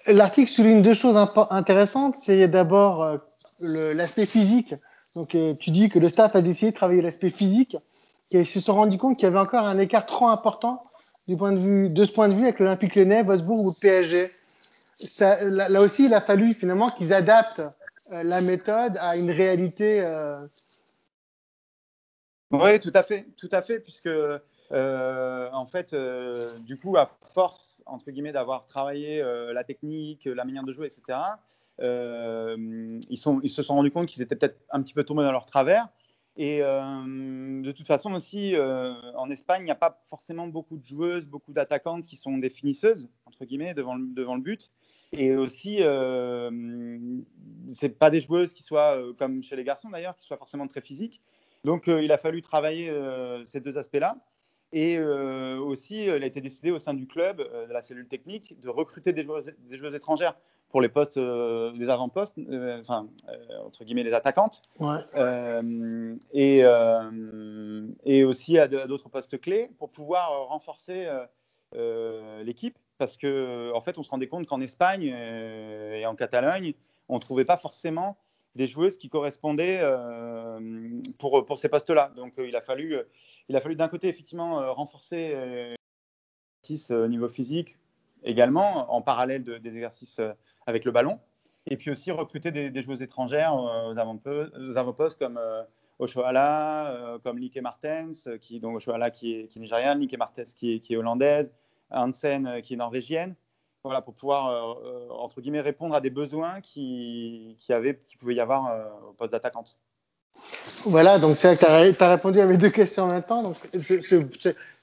L'article 0.06 0.50
souligne 0.50 0.82
deux 0.82 0.94
choses 0.94 1.16
intéressantes. 1.50 2.16
C'est 2.16 2.48
d'abord 2.48 3.02
euh, 3.02 3.18
l'aspect 3.60 4.26
physique. 4.26 4.74
Donc, 5.14 5.34
euh, 5.34 5.54
tu 5.54 5.70
dis 5.70 5.88
que 5.88 5.98
le 5.98 6.08
staff 6.08 6.36
a 6.36 6.40
décidé 6.40 6.70
de 6.70 6.76
travailler 6.76 7.02
l'aspect 7.02 7.30
physique 7.30 7.76
ils 8.30 8.46
se 8.46 8.60
sont 8.60 8.74
rendus 8.74 8.98
compte 8.98 9.16
qu'il 9.16 9.24
y 9.24 9.26
avait 9.26 9.38
encore 9.38 9.64
un 9.64 9.78
écart 9.78 10.06
trop 10.06 10.28
important 10.28 10.84
du 11.26 11.36
point 11.36 11.52
de 11.52 11.58
vue, 11.58 11.90
de 11.90 12.04
ce 12.04 12.12
point 12.12 12.28
de 12.28 12.34
vue 12.34 12.44
avec 12.44 12.58
l'Olympique 12.58 12.94
Lyonnais, 12.94 13.22
Wolfsburg 13.22 13.64
ou 13.64 13.72
PSG. 13.72 14.32
Là, 15.20 15.80
aussi, 15.80 16.06
il 16.06 16.14
a 16.14 16.20
fallu 16.20 16.54
finalement 16.54 16.90
qu'ils 16.90 17.12
adaptent 17.12 17.62
euh, 18.12 18.22
la 18.22 18.40
méthode 18.40 18.96
à 19.00 19.16
une 19.16 19.30
réalité 19.30 20.02
oui, 22.50 22.80
tout 22.80 22.90
à 22.94 23.02
fait, 23.02 23.26
tout 23.36 23.48
à 23.52 23.60
fait, 23.60 23.78
puisque 23.78 24.08
euh, 24.08 25.50
en 25.52 25.66
fait, 25.66 25.92
euh, 25.92 26.58
du 26.60 26.78
coup, 26.78 26.96
à 26.96 27.10
force 27.34 27.80
entre 27.84 28.10
guillemets 28.10 28.32
d'avoir 28.32 28.66
travaillé 28.66 29.20
euh, 29.20 29.52
la 29.52 29.64
technique, 29.64 30.24
la 30.24 30.44
manière 30.44 30.64
de 30.64 30.72
jouer, 30.72 30.86
etc. 30.86 31.18
ils 31.78 33.18
se 33.18 33.62
sont 33.62 33.74
rendus 33.74 33.90
compte 33.90 34.06
qu'ils 34.06 34.22
étaient 34.22 34.36
peut-être 34.36 34.58
un 34.70 34.82
petit 34.82 34.94
peu 34.94 35.04
tombés 35.04 35.24
dans 35.24 35.32
leur 35.32 35.46
travers. 35.46 35.88
Et 36.40 36.60
de 36.60 37.72
toute 37.72 37.88
façon 37.88 38.14
aussi, 38.14 38.54
en 38.56 39.28
Espagne, 39.28 39.62
il 39.62 39.64
n'y 39.64 39.72
a 39.72 39.74
pas 39.74 40.00
forcément 40.08 40.46
beaucoup 40.46 40.76
de 40.76 40.84
joueuses, 40.84 41.26
beaucoup 41.26 41.52
d'attaquantes 41.52 42.04
qui 42.04 42.14
sont 42.16 42.38
des 42.38 42.48
finisseuses 42.48 43.08
entre 43.26 43.44
guillemets 43.44 43.74
devant 43.74 43.96
le, 43.96 44.06
devant 44.14 44.36
le 44.36 44.40
but. 44.40 44.70
Et 45.10 45.34
aussi, 45.34 45.78
euh, 45.80 46.48
c'est 47.72 47.88
pas 47.88 48.10
des 48.10 48.20
joueuses 48.20 48.52
qui 48.52 48.62
soient 48.62 48.96
comme 49.18 49.42
chez 49.42 49.56
les 49.56 49.64
garçons 49.64 49.90
d'ailleurs, 49.90 50.16
qui 50.16 50.26
soient 50.26 50.36
forcément 50.36 50.68
très 50.68 50.80
physiques. 50.80 51.20
Donc, 51.64 51.88
euh, 51.88 52.02
il 52.02 52.12
a 52.12 52.18
fallu 52.18 52.42
travailler 52.42 52.88
euh, 52.88 53.44
ces 53.44 53.60
deux 53.60 53.78
aspects-là. 53.78 54.16
Et 54.72 54.98
euh, 54.98 55.58
aussi, 55.58 56.04
il 56.04 56.22
a 56.22 56.26
été 56.26 56.40
décidé 56.40 56.70
au 56.70 56.78
sein 56.78 56.92
du 56.92 57.06
club, 57.06 57.38
de 57.38 57.72
la 57.72 57.80
cellule 57.80 58.06
technique, 58.06 58.60
de 58.60 58.68
recruter 58.68 59.14
des 59.14 59.24
joueuses, 59.24 59.94
étrangères 59.94 60.36
pour 60.68 60.80
les 60.80 60.88
postes, 60.88 61.18
des 61.18 61.88
avant-postes, 61.88 62.38
enfin, 62.80 63.08
entre 63.64 63.84
guillemets, 63.84 64.02
les 64.02 64.12
attaquantes. 64.12 64.62
et, 66.32 66.58
et 68.04 68.24
aussi 68.24 68.58
à 68.58 68.68
d'autres 68.68 69.08
postes 69.08 69.40
clés 69.40 69.70
pour 69.78 69.90
pouvoir 69.90 70.46
renforcer 70.48 71.08
l'équipe. 72.44 72.76
Parce 72.98 73.16
qu'en 73.16 73.74
en 73.74 73.80
fait, 73.80 73.96
on 73.96 74.02
se 74.02 74.10
rendait 74.10 74.26
compte 74.26 74.46
qu'en 74.46 74.60
Espagne 74.60 75.04
et 75.04 76.04
en 76.04 76.14
Catalogne, 76.14 76.74
on 77.08 77.14
ne 77.14 77.20
trouvait 77.20 77.44
pas 77.44 77.56
forcément 77.56 78.18
des 78.54 78.66
joueuses 78.66 78.98
qui 78.98 79.08
correspondaient 79.08 79.80
euh, 79.82 81.00
pour, 81.18 81.46
pour 81.46 81.58
ces 81.58 81.68
postes-là. 81.68 82.12
Donc 82.16 82.38
euh, 82.38 82.48
il 82.48 82.56
a 82.56 82.60
fallu, 82.60 82.96
il 83.48 83.56
a 83.56 83.60
fallu 83.60 83.76
d'un 83.76 83.88
côté 83.88 84.08
effectivement 84.08 84.60
euh, 84.60 84.70
renforcer 84.70 85.74
au 86.90 87.06
niveau 87.06 87.28
physique 87.28 87.78
également, 88.24 88.92
en 88.94 89.02
parallèle 89.02 89.44
des 89.44 89.68
exercices 89.68 90.20
avec 90.66 90.84
le 90.84 90.92
ballon, 90.92 91.18
et 91.66 91.76
puis 91.76 91.90
aussi 91.90 92.10
recruter 92.10 92.50
des, 92.50 92.82
joueuses 92.82 93.02
étrangères 93.02 93.54
aux 93.54 93.98
avant-postes 94.76 95.18
comme 95.18 95.40
Oshoala, 95.98 97.18
comme 97.22 97.38
Lique 97.38 97.58
Martens, 97.58 98.28
qui, 98.40 98.60
donc 98.60 98.76
Oshoala 98.76 99.10
qui 99.10 99.34
est, 99.34 99.56
nigériane, 99.56 100.00
Lique 100.00 100.16
Martens 100.18 100.54
qui 100.54 100.82
est, 100.88 100.96
hollandaise, 100.96 101.52
Hansen 101.90 102.60
qui 102.62 102.74
est 102.74 102.76
norvégienne 102.76 103.34
voilà, 103.84 104.02
pour 104.02 104.14
pouvoir, 104.14 104.48
euh, 104.48 104.74
euh, 104.84 105.08
entre 105.10 105.40
guillemets, 105.40 105.60
répondre 105.60 105.94
à 105.94 106.00
des 106.00 106.10
besoins 106.10 106.60
qui, 106.60 107.56
qui, 107.58 107.72
avait, 107.72 108.00
qui 108.08 108.16
pouvait 108.16 108.34
y 108.34 108.40
avoir 108.40 108.66
euh, 108.66 108.84
au 109.08 109.12
poste 109.12 109.32
d'attaquante. 109.32 109.78
Voilà, 110.84 111.18
donc 111.18 111.36
c'est 111.36 111.48
vrai 111.48 111.56
que 111.56 111.96
tu 111.96 112.04
as, 112.04 112.08
répondu 112.08 112.40
à 112.40 112.46
mes 112.46 112.56
deux 112.56 112.70
questions 112.70 113.04
en 113.04 113.12
même 113.12 113.22
temps. 113.22 113.42
Donc, 113.42 113.56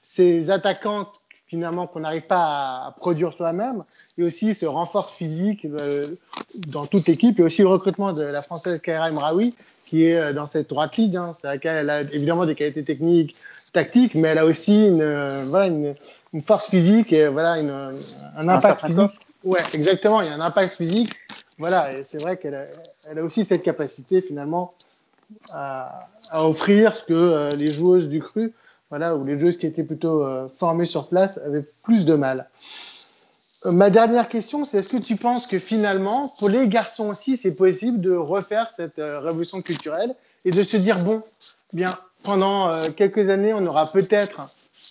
ces 0.00 0.50
attaquants 0.50 1.12
finalement 1.46 1.86
qu'on 1.86 2.00
n'arrive 2.00 2.26
pas 2.26 2.86
à, 2.86 2.94
produire 2.96 3.32
soi-même, 3.32 3.84
et 4.18 4.24
aussi 4.24 4.54
ce 4.54 4.66
renfort 4.66 5.10
physique 5.10 5.64
euh, 5.64 6.04
dans 6.68 6.86
toute 6.86 7.06
l'équipe, 7.06 7.38
et 7.38 7.42
aussi 7.42 7.62
le 7.62 7.68
recrutement 7.68 8.12
de 8.12 8.22
la 8.22 8.42
française 8.42 8.80
Kaira 8.80 9.10
Mraoui, 9.10 9.54
qui 9.86 10.04
est 10.04 10.16
euh, 10.16 10.32
dans 10.32 10.46
cette 10.46 10.68
droite 10.68 10.96
ligne. 10.96 11.16
Hein. 11.16 11.32
C'est 11.40 11.46
vrai 11.46 11.58
qu'elle 11.58 11.90
a 11.90 12.00
évidemment 12.02 12.46
des 12.46 12.54
qualités 12.54 12.82
techniques, 12.82 13.36
tactiques, 13.72 14.14
mais 14.14 14.28
elle 14.28 14.38
a 14.38 14.46
aussi 14.46 14.86
une, 14.86 15.02
euh, 15.02 15.44
voilà, 15.46 15.66
une, 15.66 15.94
une, 16.32 16.42
force 16.42 16.68
physique 16.68 17.12
et 17.12 17.28
voilà, 17.28 17.58
une, 17.58 18.00
un 18.36 18.48
impact 18.48 18.86
physique. 18.86 19.20
Ouais, 19.44 19.60
exactement, 19.74 20.22
il 20.22 20.28
y 20.28 20.30
a 20.30 20.34
un 20.34 20.40
impact 20.40 20.76
physique. 20.76 21.14
Voilà, 21.58 21.92
et 21.92 22.04
c'est 22.04 22.20
vrai 22.20 22.36
qu'elle 22.36 22.54
a, 22.54 22.64
elle 23.08 23.18
a 23.18 23.22
aussi 23.22 23.44
cette 23.44 23.62
capacité 23.62 24.20
finalement 24.20 24.74
à, 25.52 26.08
à 26.30 26.46
offrir 26.46 26.94
ce 26.94 27.04
que 27.04 27.54
les 27.54 27.68
joueuses 27.68 28.08
du 28.08 28.20
cru 28.20 28.52
voilà, 28.90 29.16
où 29.16 29.24
les 29.24 29.38
joueuses 29.38 29.58
qui 29.58 29.66
étaient 29.66 29.82
plutôt 29.82 30.24
euh, 30.24 30.48
formées 30.58 30.86
sur 30.86 31.08
place 31.08 31.38
avaient 31.38 31.64
plus 31.82 32.04
de 32.04 32.14
mal. 32.14 32.48
Euh, 33.64 33.72
ma 33.72 33.90
dernière 33.90 34.28
question, 34.28 34.64
c'est 34.64 34.78
est-ce 34.78 34.88
que 34.88 34.96
tu 34.96 35.16
penses 35.16 35.46
que 35.46 35.58
finalement, 35.58 36.32
pour 36.38 36.48
les 36.48 36.68
garçons 36.68 37.08
aussi, 37.08 37.36
c'est 37.36 37.52
possible 37.52 38.00
de 38.00 38.12
refaire 38.12 38.70
cette 38.74 38.98
euh, 38.98 39.20
révolution 39.20 39.60
culturelle 39.60 40.14
et 40.44 40.50
de 40.50 40.62
se 40.62 40.76
dire, 40.76 41.00
bon, 41.00 41.22
bien, 41.72 41.90
pendant 42.22 42.80
quelques 42.96 43.28
années, 43.30 43.52
on 43.52 43.64
aura 43.66 43.90
peut-être 43.90 44.48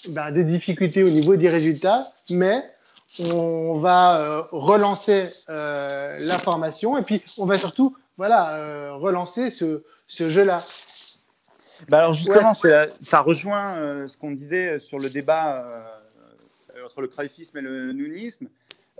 ben, 0.10 0.32
des 0.32 0.44
difficultés 0.44 1.04
au 1.04 1.10
niveau 1.10 1.36
des 1.36 1.50
résultats, 1.50 2.12
mais 2.30 2.64
on 3.34 3.78
va 3.78 4.48
relancer 4.52 5.30
la 5.48 6.38
formation 6.38 6.98
et 6.98 7.02
puis 7.02 7.22
on 7.38 7.46
va 7.46 7.58
surtout 7.58 7.96
voilà, 8.18 8.94
relancer 8.94 9.50
ce, 9.50 9.84
ce 10.08 10.30
jeu-là. 10.30 10.62
Bah 11.88 12.00
alors 12.00 12.14
justement, 12.14 12.54
ça 12.54 13.22
rejoint 13.22 13.78
euh, 13.78 14.08
ce 14.08 14.18
qu'on 14.18 14.32
disait 14.32 14.80
sur 14.80 14.98
le 14.98 15.10
débat 15.10 15.66
euh, 16.76 16.86
entre 16.86 17.02
le 17.02 17.08
cruyffisme 17.08 17.58
et 17.58 17.62
le 17.62 17.94
nounisme. 17.94 18.48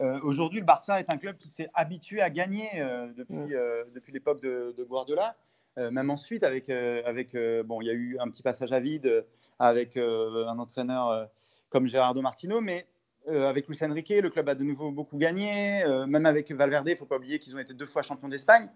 Euh, 0.02 0.20
aujourd'hui, 0.24 0.60
le 0.60 0.66
Barça 0.66 1.00
est 1.00 1.12
un 1.12 1.18
club 1.18 1.38
qui 1.38 1.50
s'est 1.50 1.70
habitué 1.74 2.22
à 2.22 2.30
gagner 2.30 2.70
depuis, 3.18 3.36
mm. 3.36 3.94
depuis 3.96 4.12
l'époque 4.12 4.42
de, 4.42 4.76
de, 4.78 4.84
Guardiola. 4.84 5.36
même 5.78 6.10
ensuite, 6.10 6.44
avec, 6.44 6.70
avec 6.70 7.36
bon, 7.66 7.82
il 7.82 7.88
y 7.88 7.90
a 7.90 7.94
eu 7.94 8.18
un 8.20 8.30
petit 8.30 8.44
passage 8.44 8.72
à 8.72 8.80
vide 8.80 9.26
avec 9.58 9.96
un 9.98 10.60
entraîneur 10.60 11.30
comme 11.70 11.88
Gerardo 11.88 12.22
Martino, 12.22 12.60
mais 12.60 12.86
avec 13.28 13.68
Luis 13.68 13.80
Enrique, 13.82 14.10
le 14.10 14.30
club 14.30 14.50
a 14.50 14.56
de 14.56 14.64
nouveau 14.64 14.92
beaucoup 14.92 15.18
gagné. 15.18 15.86
même 16.08 16.26
avec 16.26 16.52
Valverde, 16.52 16.88
il 16.88 16.92
ne 16.92 16.98
faut 16.98 17.06
pas 17.06 17.16
oublier 17.16 17.40
qu'ils 17.40 17.56
ont 17.56 17.60
été 17.60 17.74
deux 17.74 17.86
fois 17.86 18.02
champions 18.02 18.28
d'Espagne. 18.28 18.70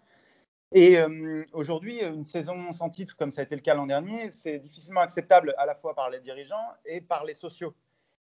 Et 0.71 0.97
euh, 0.99 1.43
aujourd'hui, 1.53 2.03
une 2.03 2.25
saison 2.25 2.71
sans 2.71 2.89
titre, 2.89 3.15
comme 3.17 3.31
ça 3.31 3.41
a 3.41 3.43
été 3.43 3.55
le 3.55 3.61
cas 3.61 3.73
l'an 3.73 3.87
dernier, 3.87 4.31
c'est 4.31 4.59
difficilement 4.59 5.01
acceptable 5.01 5.55
à 5.57 5.65
la 5.65 5.73
fois 5.73 5.95
par 5.95 6.09
les 6.09 6.19
dirigeants 6.19 6.67
et 6.85 7.01
par 7.01 7.25
les 7.25 7.33
sociaux. 7.33 7.73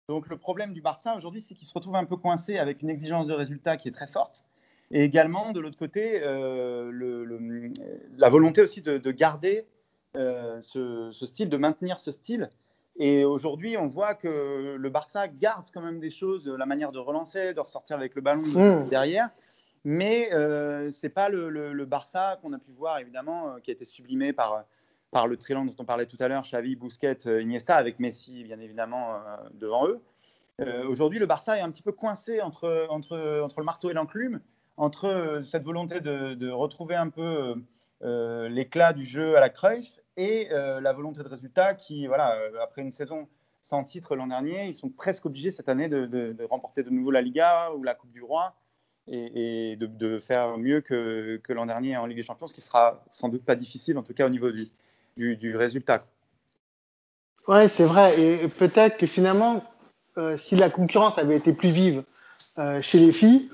Donc 0.08 0.28
le 0.28 0.38
problème 0.38 0.72
du 0.72 0.80
Barça 0.80 1.14
aujourd'hui, 1.14 1.42
c'est 1.42 1.54
qu'il 1.54 1.66
se 1.66 1.74
retrouve 1.74 1.96
un 1.96 2.06
peu 2.06 2.16
coincé 2.16 2.56
avec 2.56 2.80
une 2.80 2.88
exigence 2.88 3.26
de 3.26 3.34
résultat 3.34 3.76
qui 3.76 3.88
est 3.88 3.92
très 3.92 4.06
forte. 4.06 4.44
Et 4.90 5.04
également, 5.04 5.52
de 5.52 5.60
l'autre 5.60 5.76
côté, 5.76 6.22
euh, 6.22 6.90
le, 6.90 7.70
la 8.16 8.30
volonté 8.30 8.62
aussi 8.62 8.80
de, 8.80 8.96
de 8.96 9.10
garder 9.10 9.66
euh, 10.16 10.58
ce, 10.62 11.10
ce, 11.12 11.26
style, 11.26 11.50
de 11.50 11.58
maintenir 11.58 12.00
ce 12.00 12.10
style. 12.10 12.48
Et 12.96 13.24
aujourd'hui, 13.24 13.76
on 13.76 13.86
voit 13.86 14.14
que 14.14 14.76
le 14.78 14.90
Barça 14.90 15.28
garde 15.28 15.66
quand 15.74 15.82
même 15.82 16.00
des 16.00 16.10
choses, 16.10 16.48
la 16.48 16.64
manière 16.64 16.90
de 16.90 16.98
relancer, 16.98 17.52
de 17.52 17.60
ressortir 17.60 17.96
avec 17.96 18.14
le 18.14 18.22
ballon 18.22 18.42
mmh. 18.42 18.88
derrière. 18.88 19.28
Mais 19.84 20.32
euh, 20.32 20.90
ce 20.90 21.06
n'est 21.06 21.10
pas 21.10 21.28
le, 21.28 21.84
Barça 21.84 22.38
qu'on 22.42 22.52
a 22.52 22.58
pu 22.58 22.72
voir, 22.72 22.98
évidemment, 22.98 23.50
euh, 23.54 23.58
qui 23.60 23.70
a 23.70 23.74
été 23.74 23.84
sublimé 23.84 24.32
par, 24.32 24.64
le 25.26 25.36
triangle 25.36 25.70
dont 25.70 25.76
on 25.82 25.84
parlait 25.84 26.06
tout 26.06 26.16
à 26.20 26.28
l'heure, 26.28 26.42
Xavi, 26.42 26.76
Busquets, 26.76 27.26
euh, 27.26 27.42
Iniesta, 27.42 27.76
avec 27.76 27.98
Messi, 27.98 28.44
bien 28.44 28.60
évidemment, 28.60 29.14
euh, 29.14 29.18
devant 29.54 29.86
eux. 29.86 30.00
Aujourd'hui, 30.88 31.20
le 31.20 31.26
Barça 31.26 31.56
est 31.56 31.60
un 31.60 31.70
petit 31.70 31.84
peu 31.84 31.92
coincé 31.92 32.40
entre, 32.40 32.66
le 32.68 33.62
marteau 33.62 33.90
et 33.90 33.92
l'enclume, 33.92 34.40
entre 34.76 35.40
cette 35.44 35.62
volonté 35.62 36.00
de, 36.00 36.50
retrouver 36.50 36.96
un 36.96 37.10
peu 37.10 37.54
l'éclat 38.02 38.92
du 38.92 39.04
jeu 39.04 39.36
à 39.36 39.40
la 39.40 39.50
Cruyff 39.50 40.00
et 40.16 40.48
la 40.50 40.92
volonté 40.92 41.22
de 41.22 41.28
résultat 41.28 41.74
qui, 41.74 42.08
voilà, 42.08 42.36
après 42.60 42.82
une 42.82 42.90
saison 42.90 43.28
sans 43.62 43.84
titre 43.84 44.16
l'an 44.16 44.26
dernier, 44.26 44.66
ils 44.66 44.74
sont 44.74 44.88
presque 44.88 45.26
obligés 45.26 45.52
cette 45.52 45.68
année 45.68 45.88
de 45.88 46.44
remporter 46.50 46.82
de 46.82 46.90
nouveau 46.90 47.12
la 47.12 47.22
Liga 47.22 47.70
ou 47.76 47.84
la 47.84 47.94
Coupe 47.94 48.10
du 48.10 48.24
Roi 48.24 48.52
et, 49.10 49.76
de, 49.80 50.18
faire 50.18 50.58
mieux 50.58 50.80
que, 50.80 51.40
l'an 51.48 51.66
dernier 51.66 51.96
en 51.96 52.06
Ligue 52.06 52.18
des 52.18 52.22
Champions, 52.22 52.48
ce 52.48 52.54
qui 52.54 52.60
sera 52.60 53.02
sans 53.10 53.28
doute 53.28 53.44
pas 53.44 53.54
difficile, 53.54 53.98
en 53.98 54.02
tout 54.02 54.14
cas 54.14 54.26
au 54.26 54.30
niveau 54.30 54.50
du, 54.50 55.56
résultat. 55.56 56.02
Oui, 57.46 57.68
c'est 57.68 57.84
vrai. 57.84 58.20
Et 58.20 58.48
peut-être 58.48 58.98
que 58.98 59.06
finalement, 59.06 59.64
euh, 60.18 60.36
si 60.36 60.56
la 60.56 60.70
concurrence 60.70 61.18
avait 61.18 61.36
été 61.36 61.52
plus 61.52 61.70
vive 61.70 62.04
euh, 62.58 62.82
chez 62.82 62.98
les 62.98 63.12
filles, 63.12 63.48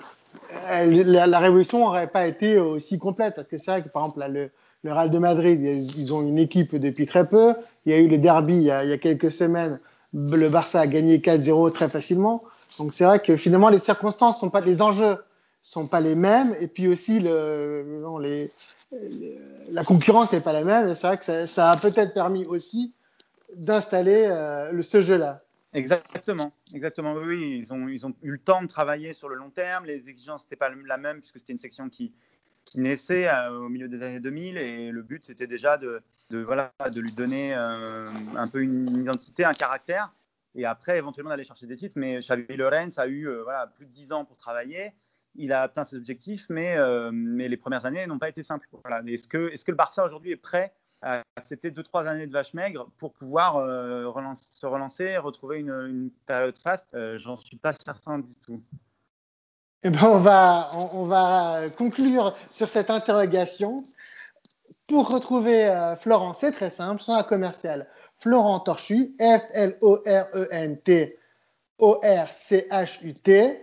la, 0.68 1.38
révolution 1.38 1.78
n'aurait 1.78 2.08
pas 2.08 2.26
été 2.26 2.58
aussi 2.58 2.98
complète. 2.98 3.34
Parce 3.36 3.48
que 3.48 3.56
c'est 3.56 3.70
vrai 3.70 3.82
que, 3.82 3.88
par 3.88 4.04
exemple, 4.04 4.24
le, 4.28 4.50
le, 4.82 4.92
Real 4.92 5.10
de 5.10 5.18
Madrid, 5.18 5.60
ils 5.62 6.12
ont 6.12 6.22
une 6.22 6.38
équipe 6.38 6.74
depuis 6.74 7.06
très 7.06 7.28
peu. 7.28 7.54
Il 7.86 7.92
y 7.92 7.94
a 7.94 7.98
eu 7.98 8.08
le 8.08 8.18
derby 8.18 8.56
il 8.56 8.62
y 8.62 8.70
a, 8.70 8.84
il 8.84 8.90
y 8.90 8.92
a 8.92 8.98
quelques 8.98 9.30
semaines. 9.30 9.78
Le 10.12 10.48
Barça 10.48 10.80
a 10.80 10.86
gagné 10.86 11.18
4-0 11.18 11.72
très 11.72 11.88
facilement. 11.88 12.44
Donc 12.78 12.92
c'est 12.92 13.04
vrai 13.04 13.20
que 13.20 13.36
finalement, 13.36 13.68
les 13.68 13.78
circonstances 13.78 14.40
sont 14.40 14.50
pas 14.50 14.60
les 14.60 14.82
enjeux 14.82 15.18
sont 15.64 15.86
pas 15.86 16.00
les 16.00 16.14
mêmes 16.14 16.54
et 16.60 16.68
puis 16.68 16.86
aussi 16.88 17.20
le, 17.20 18.02
la 19.70 19.82
concurrence 19.82 20.30
n'est 20.30 20.42
pas 20.42 20.52
la 20.52 20.62
même 20.62 20.94
c'est 20.94 21.06
vrai 21.06 21.18
que 21.18 21.46
ça, 21.46 21.70
a 21.70 21.76
peut-être 21.78 22.12
permis 22.12 22.44
aussi 22.44 22.92
d'installer 23.56 24.24
euh, 24.24 24.82
ce 24.82 25.00
jeu-là. 25.00 25.40
Exactement, 25.72 26.52
exactement. 26.74 27.14
Oui, 27.14 27.58
ils 27.58 27.72
ont, 27.72 27.88
ils 27.88 28.04
ont 28.04 28.14
eu 28.22 28.32
le 28.32 28.38
temps 28.38 28.62
de 28.62 28.66
travailler 28.66 29.12
sur 29.14 29.28
le 29.28 29.36
long 29.36 29.50
terme. 29.50 29.86
Les 29.86 30.08
exigences 30.08 30.44
n'étaient 30.44 30.56
pas 30.56 30.68
la 30.68 30.98
même 30.98 31.18
puisque 31.18 31.38
c'était 31.38 31.52
une 31.52 31.58
section 31.58 31.88
qui, 31.88 32.12
qui 32.66 32.78
naissait 32.78 33.28
euh, 33.28 33.58
au 33.58 33.68
milieu 33.70 33.88
des 33.88 34.02
années 34.02 34.20
2000 34.20 34.58
et 34.58 34.90
le 34.90 35.02
but 35.02 35.24
c'était 35.24 35.46
déjà 35.46 35.78
de, 35.78 36.02
de, 36.30 36.40
voilà, 36.40 36.72
de 36.92 37.00
lui 37.00 37.12
donner 37.12 37.54
euh, 37.54 38.06
un 38.36 38.48
peu 38.48 38.60
une 38.60 39.00
identité, 39.00 39.44
un 39.44 39.54
caractère 39.54 40.12
et 40.54 40.66
après 40.66 40.98
éventuellement 40.98 41.30
d'aller 41.30 41.44
chercher 41.44 41.66
des 41.66 41.76
titres. 41.76 41.94
Mais 41.96 42.20
Xavi 42.20 42.54
Lorenz 42.54 42.98
a 42.98 43.08
eu 43.08 43.28
voilà, 43.42 43.66
plus 43.66 43.86
de 43.86 43.92
10 43.92 44.12
ans 44.12 44.24
pour 44.26 44.36
travailler 44.36 44.92
il 45.36 45.52
a 45.52 45.62
atteint 45.62 45.84
ses 45.84 45.96
objectifs, 45.96 46.46
mais, 46.48 46.76
euh, 46.76 47.10
mais 47.12 47.48
les 47.48 47.56
premières 47.56 47.86
années 47.86 48.06
n'ont 48.06 48.18
pas 48.18 48.28
été 48.28 48.42
simples. 48.42 48.68
Est-ce 49.06 49.28
que, 49.28 49.52
le 49.66 49.74
Barça 49.74 50.04
aujourd'hui 50.04 50.32
est 50.32 50.36
prêt 50.36 50.72
à 51.02 51.22
accepter 51.36 51.70
deux 51.70 51.82
trois 51.82 52.06
années 52.06 52.26
de 52.26 52.32
vache 52.32 52.54
maigre 52.54 52.88
pour 52.96 53.12
pouvoir 53.12 53.56
euh, 53.56 54.10
se 54.34 54.66
relancer, 54.66 55.18
retrouver 55.18 55.58
une, 55.58 56.10
période 56.26 56.58
faste? 56.58 56.94
Euh, 56.94 57.18
J'en 57.18 57.36
suis 57.36 57.56
pas 57.56 57.74
certain 57.74 58.20
du 58.20 58.34
tout. 58.42 58.62
Eh 59.82 59.90
ben 59.90 60.04
on, 60.04 60.18
va, 60.18 60.70
on, 60.74 61.04
va 61.04 61.68
conclure 61.76 62.34
sur 62.48 62.68
cette 62.68 62.88
interrogation. 62.88 63.84
Pour 64.86 65.10
retrouver 65.10 65.94
Florent, 66.00 66.32
c'est 66.32 66.52
très 66.52 66.70
simple, 66.70 67.02
son 67.02 67.22
commercial 67.22 67.86
Florent 68.18 68.60
Torchu, 68.60 69.14
F-L-O-R-E-N-T 69.18 71.18
O-R-C-H-U-T. 71.78 73.60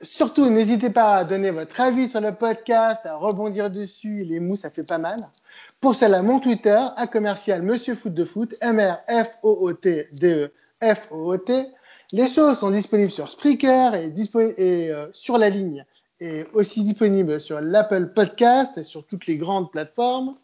Surtout, 0.00 0.48
n'hésitez 0.48 0.90
pas 0.90 1.16
à 1.16 1.24
donner 1.24 1.50
votre 1.50 1.80
avis 1.80 2.08
sur 2.08 2.20
le 2.20 2.32
podcast, 2.32 3.00
à 3.04 3.16
rebondir 3.16 3.68
dessus. 3.68 4.22
Les 4.22 4.38
mots, 4.38 4.54
ça 4.54 4.70
fait 4.70 4.86
pas 4.86 4.98
mal. 4.98 5.18
Pour 5.80 5.96
cela, 5.96 6.22
mon 6.22 6.38
Twitter, 6.38 6.80
à 6.96 7.06
commercial 7.08 7.62
Monsieur 7.62 7.96
Foot 7.96 8.14
de 8.14 8.24
Foot, 8.24 8.54
M-R-F-O-O-T-D-E, 8.60 10.52
F-O-O-T. 10.82 11.66
Les 12.12 12.28
choses 12.28 12.58
sont 12.58 12.70
disponibles 12.70 13.10
sur 13.10 13.28
Spreaker 13.28 13.94
et, 13.94 14.12
et 14.56 14.90
euh, 14.90 15.08
sur 15.12 15.36
la 15.36 15.50
ligne 15.50 15.84
et 16.20 16.46
aussi 16.52 16.82
disponibles 16.82 17.40
sur 17.40 17.60
l'Apple 17.60 18.08
Podcast 18.08 18.78
et 18.78 18.84
sur 18.84 19.04
toutes 19.04 19.26
les 19.26 19.36
grandes 19.36 19.70
plateformes. 19.70 20.36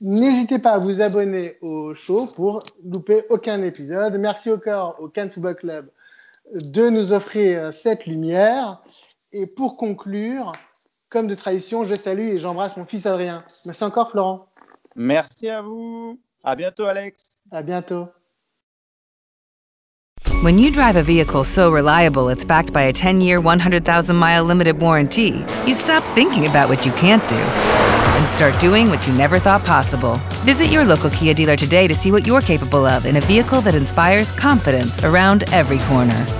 N'hésitez 0.00 0.58
pas 0.58 0.72
à 0.72 0.78
vous 0.78 1.00
abonner 1.00 1.58
au 1.60 1.94
show 1.94 2.26
pour 2.26 2.62
louper 2.84 3.24
aucun 3.28 3.62
épisode. 3.62 4.16
Merci 4.18 4.50
encore 4.50 4.96
au 4.98 5.08
Cannes 5.08 5.30
Football 5.30 5.56
Club 5.56 5.90
de 6.54 6.88
nous 6.88 7.12
offrir 7.12 7.72
cette 7.72 8.06
lumière. 8.06 8.82
Et 9.32 9.46
pour 9.46 9.76
conclure, 9.76 10.52
comme 11.08 11.26
de 11.26 11.34
tradition, 11.34 11.86
je 11.86 11.94
salue 11.94 12.30
et 12.30 12.38
j'embrasse 12.38 12.76
mon 12.76 12.84
fils 12.84 13.06
Adrien. 13.06 13.38
Merci 13.64 13.84
encore, 13.84 14.10
Florent. 14.10 14.46
Merci 14.96 15.48
à 15.48 15.62
vous. 15.62 16.18
À 16.42 16.56
bientôt, 16.56 16.86
Alex. 16.86 17.22
À 17.50 17.62
bientôt. 17.62 18.08
When 20.42 20.58
you 20.58 20.70
drive 20.70 20.96
a 20.96 21.02
vehicle 21.02 21.44
so 21.44 21.70
reliable 21.70 22.30
it's 22.30 22.46
backed 22.46 22.72
by 22.72 22.84
a 22.84 22.94
10-year, 22.94 23.40
100,000-mile 23.40 24.44
limited 24.44 24.80
warranty, 24.80 25.44
you 25.66 25.74
stop 25.74 26.02
thinking 26.14 26.46
about 26.46 26.70
what 26.70 26.86
you 26.86 26.92
can't 26.92 27.26
do 27.28 27.36
and 27.36 28.28
start 28.28 28.58
doing 28.58 28.88
what 28.88 29.06
you 29.06 29.12
never 29.12 29.38
thought 29.38 29.64
possible. 29.66 30.18
Visit 30.44 30.66
your 30.66 30.84
local 30.84 31.10
Kia 31.10 31.34
dealer 31.34 31.56
today 31.56 31.88
to 31.88 31.94
see 31.94 32.10
what 32.10 32.26
you're 32.26 32.40
capable 32.40 32.86
of 32.86 33.04
in 33.04 33.16
a 33.16 33.20
vehicle 33.20 33.60
that 33.60 33.74
inspires 33.74 34.32
confidence 34.32 35.04
around 35.04 35.44
every 35.52 35.78
corner. 35.80 36.39